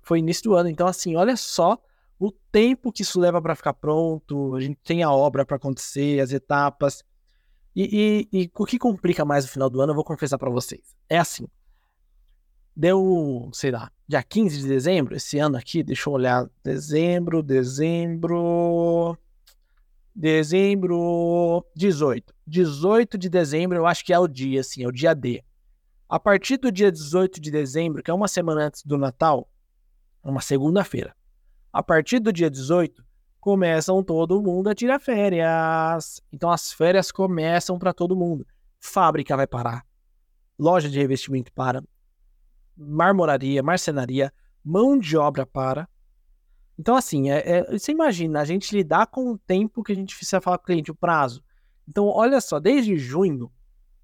Foi 0.00 0.20
início 0.20 0.44
do 0.44 0.54
ano. 0.54 0.70
Então, 0.70 0.86
assim, 0.86 1.14
olha 1.14 1.36
só 1.36 1.78
o 2.18 2.32
tempo 2.32 2.90
que 2.90 3.02
isso 3.02 3.20
leva 3.20 3.42
para 3.42 3.54
ficar 3.54 3.74
pronto. 3.74 4.56
A 4.56 4.60
gente 4.62 4.80
tem 4.82 5.02
a 5.02 5.12
obra 5.12 5.44
para 5.44 5.56
acontecer, 5.56 6.20
as 6.20 6.32
etapas. 6.32 7.04
E, 7.80 8.26
e, 8.32 8.40
e, 8.40 8.50
o 8.58 8.66
que 8.66 8.76
complica 8.76 9.24
mais 9.24 9.44
no 9.44 9.52
final 9.52 9.70
do 9.70 9.80
ano, 9.80 9.92
eu 9.92 9.94
vou 9.94 10.02
confessar 10.02 10.36
para 10.36 10.50
vocês. 10.50 10.96
É 11.08 11.16
assim. 11.16 11.46
Deu, 12.74 13.48
sei 13.52 13.70
lá, 13.70 13.88
dia 14.08 14.20
15 14.20 14.62
de 14.62 14.66
dezembro, 14.66 15.14
esse 15.14 15.38
ano 15.38 15.56
aqui, 15.56 15.84
deixa 15.84 16.10
eu 16.10 16.12
olhar. 16.12 16.50
Dezembro, 16.64 17.40
dezembro. 17.40 19.16
Dezembro 20.12 21.64
18. 21.76 22.34
18 22.44 23.16
de 23.16 23.28
dezembro, 23.28 23.78
eu 23.78 23.86
acho 23.86 24.04
que 24.04 24.12
é 24.12 24.18
o 24.18 24.26
dia, 24.26 24.60
assim, 24.60 24.82
é 24.82 24.88
o 24.88 24.92
dia 24.92 25.14
D. 25.14 25.44
A 26.08 26.18
partir 26.18 26.56
do 26.56 26.72
dia 26.72 26.90
18 26.90 27.40
de 27.40 27.48
dezembro, 27.48 28.02
que 28.02 28.10
é 28.10 28.14
uma 28.14 28.26
semana 28.26 28.66
antes 28.66 28.82
do 28.82 28.98
Natal, 28.98 29.48
uma 30.24 30.40
segunda-feira. 30.40 31.14
A 31.72 31.80
partir 31.80 32.18
do 32.18 32.32
dia 32.32 32.50
18, 32.50 33.04
começam 33.40 34.02
todo 34.02 34.42
mundo 34.42 34.68
a 34.68 34.74
tirar 34.74 35.00
férias. 35.00 36.22
Então 36.32 36.50
as 36.50 36.72
férias 36.72 37.10
começam 37.10 37.78
para 37.78 37.92
todo 37.92 38.16
mundo. 38.16 38.46
Fábrica 38.80 39.36
vai 39.36 39.46
parar. 39.46 39.84
Loja 40.58 40.88
de 40.88 40.98
revestimento 40.98 41.52
para. 41.52 41.82
Marmoraria, 42.76 43.62
marcenaria, 43.62 44.32
mão 44.64 44.98
de 44.98 45.16
obra 45.16 45.46
para. 45.46 45.88
Então, 46.78 46.94
assim, 46.94 47.28
é, 47.28 47.58
é, 47.58 47.78
você 47.78 47.90
imagina, 47.90 48.40
a 48.40 48.44
gente 48.44 48.74
lidar 48.74 49.08
com 49.08 49.32
o 49.32 49.38
tempo 49.38 49.82
que 49.82 49.90
a 49.90 49.94
gente 49.96 50.14
precisa 50.14 50.40
falar 50.40 50.58
com 50.58 50.62
o 50.62 50.66
cliente, 50.66 50.92
o 50.92 50.94
prazo. 50.94 51.42
Então, 51.88 52.06
olha 52.06 52.40
só, 52.40 52.60
desde 52.60 52.96
junho, 52.96 53.50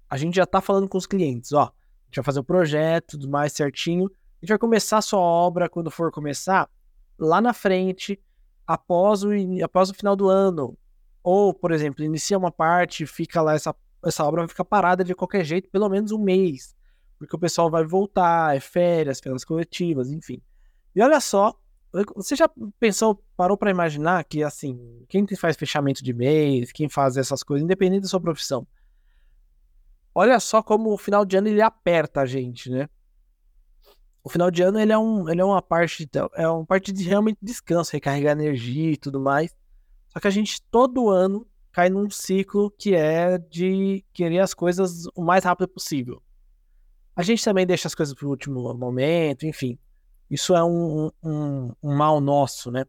a 0.09 0.17
gente 0.17 0.35
já 0.35 0.43
está 0.43 0.59
falando 0.59 0.89
com 0.89 0.97
os 0.97 1.05
clientes, 1.05 1.53
ó, 1.53 1.63
a 1.63 2.05
gente 2.07 2.15
vai 2.17 2.25
fazer 2.25 2.39
o 2.41 2.43
projeto, 2.43 3.11
tudo 3.11 3.29
mais 3.29 3.53
certinho, 3.53 4.07
a 4.07 4.45
gente 4.45 4.49
vai 4.49 4.57
começar 4.57 4.97
a 4.97 5.01
sua 5.01 5.19
obra 5.19 5.69
quando 5.69 5.89
for 5.89 6.11
começar, 6.11 6.69
lá 7.17 7.39
na 7.39 7.53
frente, 7.53 8.19
após 8.65 9.23
o, 9.23 9.29
após 9.63 9.89
o 9.89 9.93
final 9.93 10.15
do 10.15 10.29
ano. 10.29 10.77
Ou, 11.23 11.53
por 11.53 11.71
exemplo, 11.71 12.03
inicia 12.03 12.37
uma 12.37 12.51
parte, 12.51 13.05
fica 13.05 13.41
lá, 13.41 13.53
essa, 13.53 13.75
essa 14.03 14.23
obra 14.23 14.41
vai 14.41 14.47
ficar 14.47 14.65
parada 14.65 15.03
de 15.03 15.15
qualquer 15.15 15.43
jeito, 15.43 15.69
pelo 15.69 15.89
menos 15.89 16.11
um 16.11 16.19
mês. 16.19 16.75
Porque 17.17 17.35
o 17.35 17.39
pessoal 17.39 17.69
vai 17.69 17.83
voltar, 17.85 18.55
é 18.55 18.59
férias, 18.59 19.19
férias 19.19 19.43
coletivas, 19.43 20.11
enfim. 20.11 20.41
E 20.95 21.01
olha 21.01 21.19
só, 21.19 21.57
você 22.15 22.35
já 22.35 22.49
pensou, 22.79 23.23
parou 23.37 23.57
para 23.57 23.71
imaginar 23.71 24.23
que, 24.25 24.43
assim, 24.43 25.05
quem 25.07 25.25
faz 25.35 25.55
fechamento 25.55 26.03
de 26.03 26.13
mês, 26.13 26.71
quem 26.71 26.89
faz 26.89 27.15
essas 27.17 27.41
coisas, 27.41 27.63
independente 27.63 28.03
da 28.03 28.07
sua 28.07 28.19
profissão, 28.19 28.67
olha 30.13 30.39
só 30.39 30.61
como 30.61 30.91
o 30.91 30.97
final 30.97 31.25
de 31.25 31.37
ano 31.37 31.47
ele 31.47 31.61
aperta 31.61 32.21
a 32.21 32.25
gente, 32.25 32.69
né? 32.69 32.89
O 34.25 34.29
final 34.29 34.49
de 34.49 34.63
ano 34.63 34.79
ele 34.79 34.91
é, 34.91 34.97
um, 34.97 35.29
ele 35.29 35.39
é 35.39 35.45
uma 35.45 35.61
parte, 35.61 36.09
é 36.33 36.47
uma 36.49 36.65
parte 36.65 36.91
de 36.91 37.03
realmente 37.03 37.37
descanso, 37.39 37.91
recarregar 37.93 38.35
energia 38.35 38.93
e 38.93 38.97
tudo 38.97 39.19
mais. 39.19 39.55
Só 40.07 40.19
que 40.19 40.27
a 40.27 40.31
gente 40.31 40.63
todo 40.63 41.11
ano 41.11 41.45
cai 41.71 41.91
num 41.91 42.09
ciclo 42.09 42.71
que 42.71 42.95
é 42.95 43.37
de 43.37 44.03
querer 44.11 44.39
as 44.39 44.55
coisas 44.55 45.05
o 45.13 45.23
mais 45.23 45.43
rápido 45.43 45.67
possível. 45.67 46.23
A 47.15 47.21
gente 47.21 47.43
também 47.43 47.67
deixa 47.67 47.87
as 47.87 47.93
coisas 47.93 48.15
para 48.15 48.25
o 48.25 48.31
último 48.31 48.73
momento, 48.73 49.45
enfim. 49.45 49.77
Isso 50.27 50.55
é 50.55 50.63
um, 50.63 51.11
um, 51.23 51.71
um 51.83 51.95
mal 51.95 52.19
nosso, 52.19 52.71
né? 52.71 52.83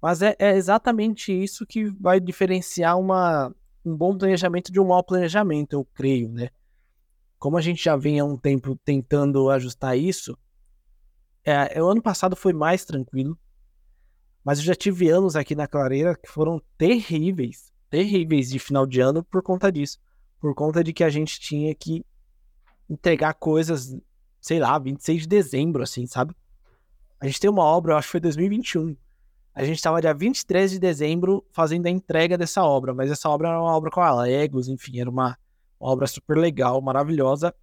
Mas 0.00 0.22
é, 0.22 0.36
é, 0.38 0.56
exatamente 0.56 1.32
isso 1.32 1.66
que 1.66 1.90
vai 2.00 2.20
diferenciar 2.20 2.96
uma, 2.96 3.52
um 3.84 3.96
bom 3.96 4.16
planejamento 4.16 4.70
de 4.70 4.78
um 4.78 4.86
mau 4.86 5.02
planejamento, 5.02 5.72
eu 5.72 5.84
creio, 5.92 6.28
né? 6.28 6.50
Como 7.40 7.56
a 7.56 7.60
gente 7.60 7.82
já 7.82 7.96
vem 7.96 8.20
há 8.20 8.24
um 8.24 8.36
tempo 8.36 8.78
tentando 8.84 9.50
ajustar 9.50 9.98
isso, 9.98 10.38
é, 11.44 11.82
o 11.82 11.86
ano 11.88 12.02
passado 12.02 12.36
foi 12.36 12.52
mais 12.52 12.84
tranquilo, 12.84 13.38
mas 14.44 14.58
eu 14.58 14.64
já 14.64 14.74
tive 14.74 15.08
anos 15.08 15.36
aqui 15.36 15.54
na 15.54 15.66
Clareira 15.66 16.16
que 16.16 16.30
foram 16.30 16.60
terríveis, 16.76 17.72
terríveis 17.88 18.50
de 18.50 18.58
final 18.58 18.86
de 18.86 19.00
ano 19.00 19.22
por 19.24 19.42
conta 19.42 19.70
disso. 19.70 19.98
Por 20.40 20.54
conta 20.54 20.82
de 20.82 20.92
que 20.92 21.04
a 21.04 21.10
gente 21.10 21.38
tinha 21.38 21.74
que 21.74 22.04
entregar 22.88 23.34
coisas, 23.34 23.94
sei 24.40 24.58
lá, 24.58 24.78
26 24.78 25.22
de 25.22 25.28
dezembro, 25.28 25.82
assim, 25.82 26.06
sabe? 26.06 26.34
A 27.20 27.26
gente 27.26 27.38
tem 27.38 27.50
uma 27.50 27.62
obra, 27.62 27.92
eu 27.92 27.96
acho 27.98 28.08
que 28.08 28.12
foi 28.12 28.20
2021. 28.20 28.96
A 29.54 29.64
gente 29.64 29.76
estava 29.76 30.00
dia 30.00 30.14
23 30.14 30.70
de 30.70 30.78
dezembro 30.78 31.44
fazendo 31.52 31.86
a 31.86 31.90
entrega 31.90 32.38
dessa 32.38 32.64
obra, 32.64 32.94
mas 32.94 33.10
essa 33.10 33.28
obra 33.28 33.48
era 33.48 33.60
uma 33.60 33.76
obra 33.76 33.90
com 33.90 34.00
a 34.00 34.22
Legos, 34.22 34.68
enfim, 34.68 35.00
era 35.00 35.10
uma, 35.10 35.36
uma 35.78 35.90
obra 35.90 36.06
super 36.06 36.38
legal, 36.38 36.80
maravilhosa. 36.80 37.54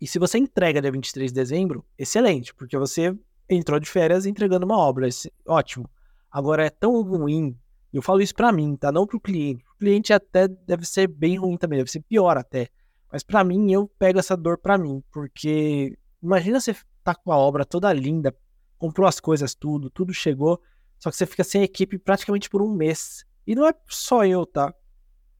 E 0.00 0.06
se 0.06 0.18
você 0.18 0.38
entrega 0.38 0.80
dia 0.80 0.90
23 0.90 1.30
de 1.30 1.34
dezembro, 1.34 1.84
excelente, 1.98 2.54
porque 2.54 2.76
você 2.78 3.14
entrou 3.48 3.78
de 3.78 3.88
férias 3.88 4.24
entregando 4.24 4.64
uma 4.64 4.78
obra, 4.78 5.08
ótimo. 5.46 5.90
Agora 6.30 6.64
é 6.64 6.70
tão 6.70 7.02
ruim, 7.02 7.58
eu 7.92 8.00
falo 8.00 8.22
isso 8.22 8.34
para 8.34 8.52
mim, 8.52 8.76
tá? 8.76 8.92
Não 8.92 9.06
pro 9.06 9.20
cliente. 9.20 9.64
O 9.74 9.78
cliente 9.78 10.12
até 10.12 10.46
deve 10.46 10.86
ser 10.86 11.08
bem 11.08 11.36
ruim 11.36 11.56
também, 11.56 11.78
deve 11.78 11.90
ser 11.90 12.00
pior 12.00 12.36
até. 12.38 12.68
Mas 13.12 13.22
para 13.22 13.42
mim, 13.42 13.72
eu 13.72 13.88
pego 13.98 14.18
essa 14.18 14.36
dor 14.36 14.56
para 14.56 14.78
mim, 14.78 15.02
porque 15.10 15.98
imagina 16.22 16.60
você 16.60 16.74
tá 17.02 17.14
com 17.14 17.32
a 17.32 17.36
obra 17.36 17.64
toda 17.64 17.92
linda, 17.92 18.34
comprou 18.78 19.06
as 19.06 19.18
coisas 19.18 19.54
tudo, 19.54 19.90
tudo 19.90 20.14
chegou, 20.14 20.62
só 20.98 21.10
que 21.10 21.16
você 21.16 21.26
fica 21.26 21.42
sem 21.42 21.62
equipe 21.62 21.98
praticamente 21.98 22.48
por 22.48 22.62
um 22.62 22.72
mês. 22.72 23.24
E 23.46 23.54
não 23.54 23.66
é 23.66 23.74
só 23.88 24.24
eu, 24.24 24.46
tá? 24.46 24.72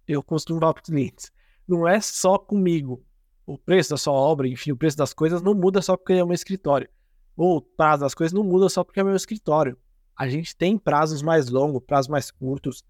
Eu 0.09 0.23
costumo 0.23 0.59
falar 0.59 0.75
para 0.75 0.83
clientes. 0.83 1.31
Não 1.69 1.87
é 1.87 2.01
só 2.01 2.37
comigo. 2.37 3.05
O 3.47 3.59
preço 3.59 3.91
da 3.91 3.97
sua 3.97 4.13
obra, 4.13 4.47
enfim, 4.49 4.73
o 4.73 4.77
preço 4.77 4.97
das 4.97 5.13
coisas 5.13 5.43
não 5.43 5.55
muda 5.55 5.83
só 5.83 5.97
porque 5.97 6.13
é 6.13 6.25
meu 6.25 6.35
escritório. 6.35 6.89
Ou 7.37 7.57
o 7.57 7.63
prazo 7.63 8.03
das 8.03 8.15
coisas 8.15 8.33
não 8.33 8.45
muda 8.45 8.69
só 8.69 8.85
porque 8.85 9.01
é 9.01 9.05
meu 9.05 9.17
escritório. 9.17 9.77
A 10.17 10.29
gente 10.29 10.55
tem 10.55 10.77
prazos 10.77 11.23
mais 11.23 11.49
longos, 11.49 11.83
prazos 11.87 12.09
mais 12.09 12.31
curtos. 12.31 12.85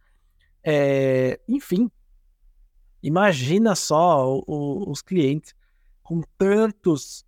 É... 0.63 1.41
Enfim, 1.49 1.91
imagina 3.03 3.75
só 3.75 4.29
o, 4.29 4.45
o, 4.47 4.91
os 4.91 5.01
clientes 5.01 5.55
com 6.03 6.23
tantos 6.37 7.25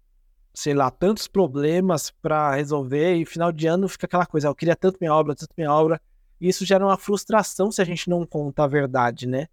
sei 0.55 0.75
lá, 0.75 0.91
tantos 0.91 1.27
problemas 1.27 2.11
para 2.11 2.55
resolver 2.55 3.15
e 3.15 3.25
final 3.25 3.51
de 3.51 3.67
ano 3.67 3.89
fica 3.89 4.07
aquela 4.07 4.27
coisa, 4.27 4.49
eu 4.49 4.55
queria 4.55 4.77
tanto 4.77 4.99
minha 5.01 5.15
obra, 5.15 5.35
tanto 5.35 5.53
minha 5.57 5.73
obra. 5.73 6.01
E 6.41 6.49
isso 6.49 6.67
gera 6.67 6.85
uma 6.85 6.99
frustração 6.99 7.71
se 7.71 7.81
a 7.81 7.85
gente 7.85 8.11
não 8.11 8.27
conta 8.27 8.65
a 8.65 8.67
verdade, 8.67 9.27
né? 9.27 9.47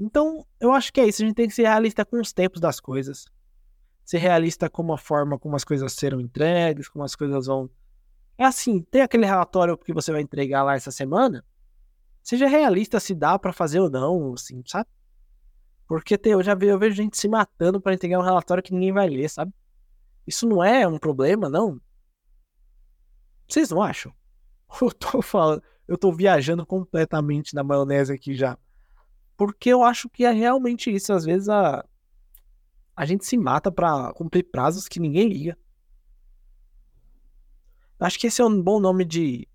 Então, 0.00 0.46
eu 0.58 0.72
acho 0.72 0.90
que 0.90 0.98
é 0.98 1.06
isso, 1.06 1.22
a 1.22 1.26
gente 1.26 1.36
tem 1.36 1.46
que 1.46 1.54
ser 1.54 1.64
realista 1.64 2.06
com 2.06 2.18
os 2.18 2.32
tempos 2.32 2.58
das 2.58 2.80
coisas. 2.80 3.26
Ser 4.02 4.16
realista 4.16 4.70
com 4.70 4.90
a 4.94 4.96
forma 4.96 5.38
como 5.38 5.54
as 5.54 5.62
coisas 5.62 5.92
serão 5.92 6.18
entregues, 6.18 6.88
como 6.88 7.04
as 7.04 7.14
coisas 7.14 7.46
vão. 7.46 7.68
É 8.38 8.44
assim, 8.46 8.80
tem 8.80 9.02
aquele 9.02 9.26
relatório 9.26 9.76
que 9.76 9.92
você 9.92 10.10
vai 10.10 10.22
entregar 10.22 10.62
lá 10.62 10.74
essa 10.74 10.90
semana. 10.90 11.44
Seja 12.22 12.48
realista 12.48 12.98
se 12.98 13.14
dá 13.14 13.38
para 13.38 13.52
fazer 13.52 13.78
ou 13.80 13.90
não, 13.90 14.32
assim, 14.32 14.62
sabe? 14.66 14.88
Porque 15.86 16.16
tem, 16.16 16.32
eu 16.32 16.42
já 16.42 16.54
vejo, 16.54 16.72
eu 16.72 16.78
vejo 16.78 16.96
gente 16.96 17.18
se 17.18 17.28
matando 17.28 17.78
para 17.78 17.92
entregar 17.92 18.18
um 18.18 18.22
relatório 18.24 18.62
que 18.62 18.72
ninguém 18.72 18.92
vai 18.92 19.08
ler, 19.08 19.28
sabe? 19.28 19.52
Isso 20.26 20.48
não 20.48 20.64
é 20.64 20.88
um 20.88 20.98
problema, 20.98 21.50
não? 21.50 21.78
Vocês 23.46 23.68
não 23.68 23.82
acham? 23.82 24.14
Eu 24.80 24.92
tô 24.92 25.20
falando, 25.20 25.62
eu 25.88 25.98
tô 25.98 26.12
viajando 26.12 26.64
completamente 26.64 27.52
na 27.52 27.64
maionese 27.64 28.12
aqui 28.12 28.32
já. 28.32 28.56
Porque 29.40 29.70
eu 29.70 29.82
acho 29.82 30.06
que 30.10 30.22
é 30.22 30.30
realmente 30.30 30.94
isso. 30.94 31.14
Às 31.14 31.24
vezes 31.24 31.48
a, 31.48 31.82
a 32.94 33.06
gente 33.06 33.24
se 33.24 33.38
mata 33.38 33.72
para 33.72 34.12
cumprir 34.12 34.42
prazos 34.42 34.86
que 34.86 35.00
ninguém 35.00 35.30
liga. 35.30 35.56
Acho 37.98 38.18
que 38.18 38.26
esse 38.26 38.42
é 38.42 38.44
um 38.44 38.62
bom 38.62 38.78
nome 38.78 39.02
de, 39.02 39.48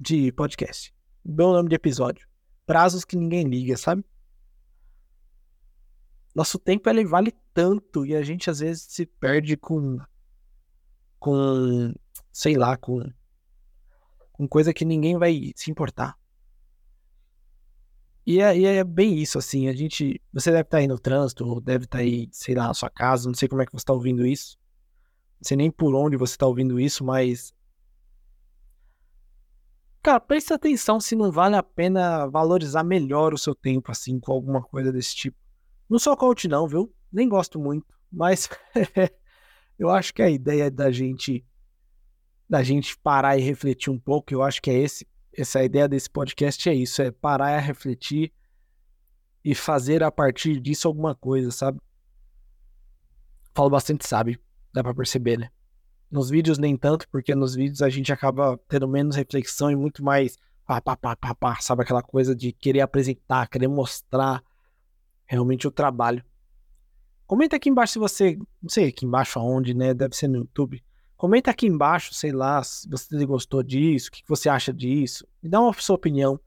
de 0.00 0.32
podcast. 0.32 0.94
Bom 1.22 1.52
nome 1.52 1.68
de 1.68 1.74
episódio. 1.74 2.26
Prazos 2.64 3.04
que 3.04 3.14
ninguém 3.14 3.44
liga, 3.44 3.76
sabe? 3.76 4.02
nosso 6.34 6.58
tempo 6.58 6.88
ele 6.88 7.04
vale 7.04 7.34
tanto 7.52 8.06
e 8.06 8.16
a 8.16 8.22
gente 8.22 8.48
às 8.48 8.60
vezes 8.60 8.84
se 8.84 9.04
perde 9.04 9.58
com 9.58 9.98
com 11.18 11.92
sei 12.32 12.56
lá, 12.56 12.78
com 12.78 13.12
com 14.32 14.48
coisa 14.48 14.72
que 14.72 14.86
ninguém 14.86 15.18
vai 15.18 15.52
se 15.54 15.70
importar. 15.70 16.18
E 18.24 18.40
é, 18.40 18.56
e 18.56 18.64
é 18.64 18.84
bem 18.84 19.18
isso, 19.18 19.36
assim, 19.36 19.68
a 19.68 19.72
gente, 19.72 20.20
você 20.32 20.50
deve 20.50 20.62
estar 20.62 20.78
aí 20.78 20.86
no 20.86 20.98
trânsito, 20.98 21.44
ou 21.44 21.60
deve 21.60 21.84
estar 21.84 21.98
aí, 21.98 22.28
sei 22.30 22.54
lá, 22.54 22.68
na 22.68 22.74
sua 22.74 22.88
casa, 22.88 23.28
não 23.28 23.34
sei 23.34 23.48
como 23.48 23.62
é 23.62 23.66
que 23.66 23.72
você 23.72 23.78
está 23.78 23.92
ouvindo 23.92 24.24
isso, 24.24 24.56
não 25.40 25.48
sei 25.48 25.56
nem 25.56 25.70
por 25.70 25.94
onde 25.94 26.16
você 26.16 26.34
está 26.34 26.46
ouvindo 26.46 26.78
isso, 26.78 27.04
mas 27.04 27.52
Cara, 30.02 30.18
preste 30.18 30.52
atenção 30.52 30.98
se 30.98 31.14
não 31.14 31.30
vale 31.30 31.54
a 31.54 31.62
pena 31.62 32.26
valorizar 32.26 32.82
melhor 32.82 33.32
o 33.32 33.38
seu 33.38 33.54
tempo, 33.54 33.92
assim, 33.92 34.18
com 34.18 34.32
alguma 34.32 34.60
coisa 34.60 34.90
desse 34.90 35.14
tipo. 35.14 35.38
Não 35.88 35.96
sou 35.96 36.16
coach, 36.16 36.48
não, 36.48 36.66
viu? 36.66 36.92
Nem 37.12 37.28
gosto 37.28 37.60
muito, 37.60 37.86
mas 38.10 38.48
eu 39.78 39.88
acho 39.90 40.12
que 40.12 40.20
a 40.20 40.28
ideia 40.28 40.68
da 40.68 40.90
gente 40.90 41.46
da 42.48 42.64
gente 42.64 42.98
parar 42.98 43.38
e 43.38 43.40
refletir 43.40 43.90
um 43.90 43.98
pouco, 43.98 44.34
eu 44.34 44.42
acho 44.42 44.60
que 44.60 44.70
é 44.70 44.74
esse 44.74 45.06
essa 45.36 45.62
ideia 45.62 45.88
desse 45.88 46.10
podcast 46.10 46.68
é 46.68 46.74
isso, 46.74 47.02
é 47.02 47.10
parar 47.10 47.58
e 47.58 47.60
refletir 47.60 48.32
e 49.44 49.54
fazer 49.54 50.02
a 50.02 50.10
partir 50.10 50.60
disso 50.60 50.86
alguma 50.86 51.14
coisa, 51.14 51.50
sabe? 51.50 51.80
Falo 53.54 53.70
bastante 53.70 54.06
sabe, 54.06 54.38
dá 54.72 54.82
para 54.82 54.94
perceber, 54.94 55.38
né? 55.38 55.50
Nos 56.10 56.30
vídeos 56.30 56.58
nem 56.58 56.76
tanto, 56.76 57.08
porque 57.08 57.34
nos 57.34 57.54
vídeos 57.54 57.82
a 57.82 57.88
gente 57.88 58.12
acaba 58.12 58.58
tendo 58.68 58.86
menos 58.86 59.16
reflexão 59.16 59.70
e 59.70 59.76
muito 59.76 60.04
mais 60.04 60.38
pá, 60.66 60.80
pá, 60.80 60.96
pá, 60.96 61.16
pá, 61.16 61.34
pá, 61.34 61.56
sabe 61.60 61.82
aquela 61.82 62.02
coisa 62.02 62.34
de 62.34 62.52
querer 62.52 62.80
apresentar, 62.80 63.48
querer 63.48 63.68
mostrar 63.68 64.42
realmente 65.24 65.66
o 65.66 65.70
trabalho. 65.70 66.24
Comenta 67.26 67.56
aqui 67.56 67.70
embaixo 67.70 67.94
se 67.94 67.98
você, 67.98 68.38
não 68.62 68.68
sei 68.68 68.88
aqui 68.88 69.06
embaixo 69.06 69.38
aonde, 69.38 69.74
né? 69.74 69.94
Deve 69.94 70.14
ser 70.14 70.28
no 70.28 70.38
YouTube. 70.38 70.82
Comenta 71.22 71.52
aqui 71.52 71.68
embaixo, 71.68 72.12
sei 72.12 72.32
lá, 72.32 72.60
se 72.64 72.88
você 72.88 73.24
gostou 73.24 73.62
disso, 73.62 74.08
o 74.08 74.10
que 74.10 74.24
você 74.26 74.48
acha 74.48 74.72
disso. 74.72 75.24
Me 75.40 75.48
dá 75.48 75.60
uma 75.60 75.72
sua 75.74 75.94
opinião. 75.94 76.40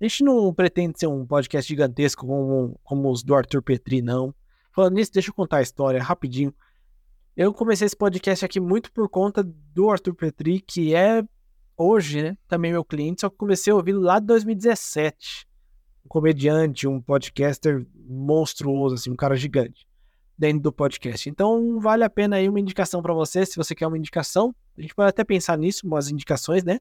A 0.00 0.04
gente 0.04 0.22
não 0.22 0.54
pretende 0.54 1.00
ser 1.00 1.08
um 1.08 1.26
podcast 1.26 1.68
gigantesco 1.68 2.24
como, 2.24 2.78
como 2.84 3.10
os 3.10 3.24
do 3.24 3.34
Arthur 3.34 3.60
Petri, 3.60 4.00
não. 4.00 4.32
Falando 4.70 4.94
nisso, 4.94 5.12
deixa 5.12 5.30
eu 5.30 5.34
contar 5.34 5.56
a 5.56 5.62
história 5.62 6.00
rapidinho. 6.00 6.54
Eu 7.36 7.52
comecei 7.52 7.86
esse 7.86 7.96
podcast 7.96 8.44
aqui 8.44 8.60
muito 8.60 8.92
por 8.92 9.08
conta 9.08 9.42
do 9.42 9.90
Arthur 9.90 10.14
Petri, 10.14 10.60
que 10.60 10.94
é 10.94 11.24
hoje, 11.76 12.22
né, 12.22 12.38
também 12.46 12.70
meu 12.70 12.84
cliente, 12.84 13.22
só 13.22 13.30
que 13.30 13.36
comecei 13.36 13.72
a 13.72 13.76
ouvir 13.76 13.94
lá 13.94 14.20
de 14.20 14.26
2017 14.26 15.44
um 16.04 16.08
comediante, 16.08 16.86
um 16.86 17.00
podcaster 17.00 17.84
monstruoso, 17.96 18.94
assim, 18.94 19.10
um 19.10 19.16
cara 19.16 19.34
gigante 19.34 19.89
dentro 20.40 20.62
do 20.62 20.72
podcast. 20.72 21.28
Então, 21.28 21.78
vale 21.78 22.02
a 22.02 22.10
pena 22.10 22.36
aí 22.36 22.48
uma 22.48 22.58
indicação 22.58 23.02
para 23.02 23.12
você, 23.12 23.44
se 23.44 23.56
você 23.56 23.74
quer 23.74 23.86
uma 23.86 23.98
indicação. 23.98 24.54
A 24.76 24.80
gente 24.80 24.94
pode 24.94 25.10
até 25.10 25.22
pensar 25.22 25.58
nisso, 25.58 25.86
umas 25.86 26.10
indicações, 26.10 26.64
né? 26.64 26.78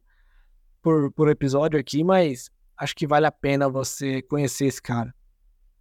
por, 0.82 1.12
por 1.12 1.30
episódio 1.30 1.80
aqui, 1.80 2.04
mas 2.04 2.50
acho 2.78 2.96
que 2.96 3.08
vale 3.08 3.26
a 3.26 3.32
pena 3.32 3.70
você 3.70 4.22
conhecer 4.22 4.66
esse 4.66 4.82
cara. 4.82 5.14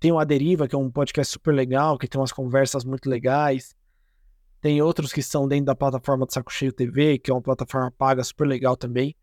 Tem 0.00 0.12
o 0.12 0.18
A 0.18 0.24
Deriva, 0.24 0.68
que 0.68 0.74
é 0.74 0.78
um 0.78 0.90
podcast 0.90 1.32
super 1.32 1.52
legal, 1.52 1.98
que 1.98 2.06
tem 2.06 2.20
umas 2.20 2.32
conversas 2.32 2.84
muito 2.84 3.08
legais. 3.08 3.74
Tem 4.60 4.80
outros 4.82 5.12
que 5.12 5.22
são 5.22 5.46
dentro 5.46 5.66
da 5.66 5.74
plataforma 5.74 6.26
do 6.26 6.32
Saco 6.32 6.52
Cheio 6.52 6.72
TV, 6.72 7.18
que 7.18 7.30
é 7.30 7.34
uma 7.34 7.42
plataforma 7.42 7.90
paga 7.90 8.22
super 8.22 8.46
legal 8.46 8.76
também. 8.76 9.14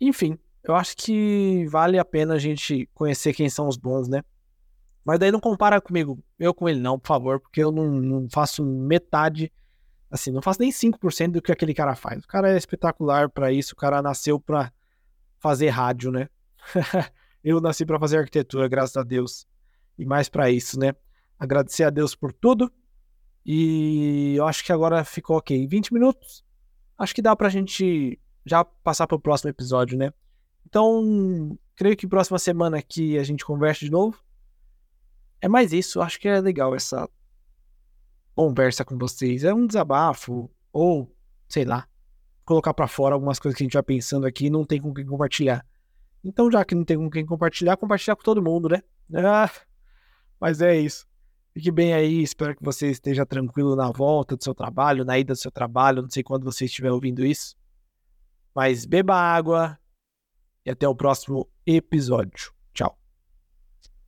Enfim, 0.00 0.38
eu 0.62 0.74
acho 0.74 0.96
que 0.96 1.66
vale 1.68 1.98
a 1.98 2.04
pena 2.04 2.34
a 2.34 2.38
gente 2.38 2.88
conhecer 2.94 3.32
quem 3.32 3.48
são 3.48 3.68
os 3.68 3.76
bons, 3.76 4.08
né? 4.08 4.22
Mas 5.10 5.18
daí 5.18 5.32
não 5.32 5.40
compara 5.40 5.80
comigo, 5.80 6.22
eu 6.38 6.54
com 6.54 6.68
ele 6.68 6.78
não, 6.78 6.96
por 6.96 7.08
favor, 7.08 7.40
porque 7.40 7.60
eu 7.60 7.72
não, 7.72 7.90
não 7.90 8.30
faço 8.30 8.64
metade, 8.64 9.52
assim, 10.08 10.30
não 10.30 10.40
faço 10.40 10.60
nem 10.60 10.70
5% 10.70 11.32
do 11.32 11.42
que 11.42 11.50
aquele 11.50 11.74
cara 11.74 11.96
faz. 11.96 12.22
O 12.22 12.28
cara 12.28 12.52
é 12.52 12.56
espetacular 12.56 13.28
para 13.28 13.50
isso, 13.50 13.72
o 13.72 13.76
cara 13.76 14.00
nasceu 14.00 14.38
para 14.38 14.72
fazer 15.40 15.68
rádio, 15.70 16.12
né? 16.12 16.28
eu 17.42 17.60
nasci 17.60 17.84
para 17.84 17.98
fazer 17.98 18.18
arquitetura, 18.18 18.68
graças 18.68 18.96
a 18.96 19.02
Deus. 19.02 19.48
E 19.98 20.04
mais 20.04 20.28
para 20.28 20.48
isso, 20.48 20.78
né? 20.78 20.94
Agradecer 21.36 21.82
a 21.82 21.90
Deus 21.90 22.14
por 22.14 22.32
tudo. 22.32 22.70
E 23.44 24.36
eu 24.36 24.46
acho 24.46 24.64
que 24.64 24.70
agora 24.70 25.02
ficou 25.02 25.38
ok. 25.38 25.66
20 25.66 25.92
minutos. 25.92 26.44
Acho 26.96 27.12
que 27.12 27.20
dá 27.20 27.34
pra 27.34 27.48
gente 27.48 28.16
já 28.46 28.64
passar 28.64 29.08
pro 29.08 29.18
próximo 29.18 29.50
episódio, 29.50 29.98
né? 29.98 30.12
Então, 30.64 31.58
creio 31.74 31.96
que 31.96 32.06
próxima 32.06 32.38
semana 32.38 32.78
aqui 32.78 33.18
a 33.18 33.24
gente 33.24 33.44
conversa 33.44 33.80
de 33.84 33.90
novo. 33.90 34.29
É 35.40 35.48
mais 35.48 35.72
isso, 35.72 36.00
acho 36.00 36.20
que 36.20 36.28
é 36.28 36.40
legal 36.40 36.74
essa 36.74 37.08
conversa 38.34 38.84
com 38.84 38.96
vocês. 38.98 39.44
É 39.44 39.54
um 39.54 39.66
desabafo, 39.66 40.50
ou 40.72 41.14
sei 41.48 41.64
lá, 41.64 41.86
colocar 42.44 42.74
para 42.74 42.86
fora 42.86 43.14
algumas 43.14 43.38
coisas 43.38 43.56
que 43.56 43.62
a 43.62 43.66
gente 43.66 43.74
vai 43.74 43.82
pensando 43.82 44.26
aqui 44.26 44.46
e 44.46 44.50
não 44.50 44.64
tem 44.64 44.80
com 44.80 44.92
quem 44.92 45.06
compartilhar. 45.06 45.64
Então, 46.22 46.50
já 46.50 46.64
que 46.64 46.74
não 46.74 46.84
tem 46.84 46.96
com 46.98 47.08
quem 47.08 47.24
compartilhar, 47.24 47.76
compartilhar 47.76 48.16
com 48.16 48.22
todo 48.22 48.42
mundo, 48.42 48.68
né? 48.68 48.82
Ah, 49.14 49.50
mas 50.38 50.60
é 50.60 50.78
isso. 50.78 51.06
Fique 51.52 51.70
bem 51.70 51.94
aí, 51.94 52.22
espero 52.22 52.54
que 52.54 52.62
você 52.62 52.90
esteja 52.90 53.26
tranquilo 53.26 53.74
na 53.74 53.90
volta 53.90 54.36
do 54.36 54.44
seu 54.44 54.54
trabalho, 54.54 55.04
na 55.04 55.18
ida 55.18 55.32
do 55.32 55.38
seu 55.38 55.50
trabalho, 55.50 56.02
não 56.02 56.10
sei 56.10 56.22
quando 56.22 56.44
você 56.44 56.66
estiver 56.66 56.92
ouvindo 56.92 57.24
isso. 57.24 57.56
Mas 58.54 58.84
beba 58.84 59.14
água, 59.14 59.78
e 60.64 60.70
até 60.70 60.86
o 60.86 60.94
próximo 60.94 61.48
episódio. 61.66 62.52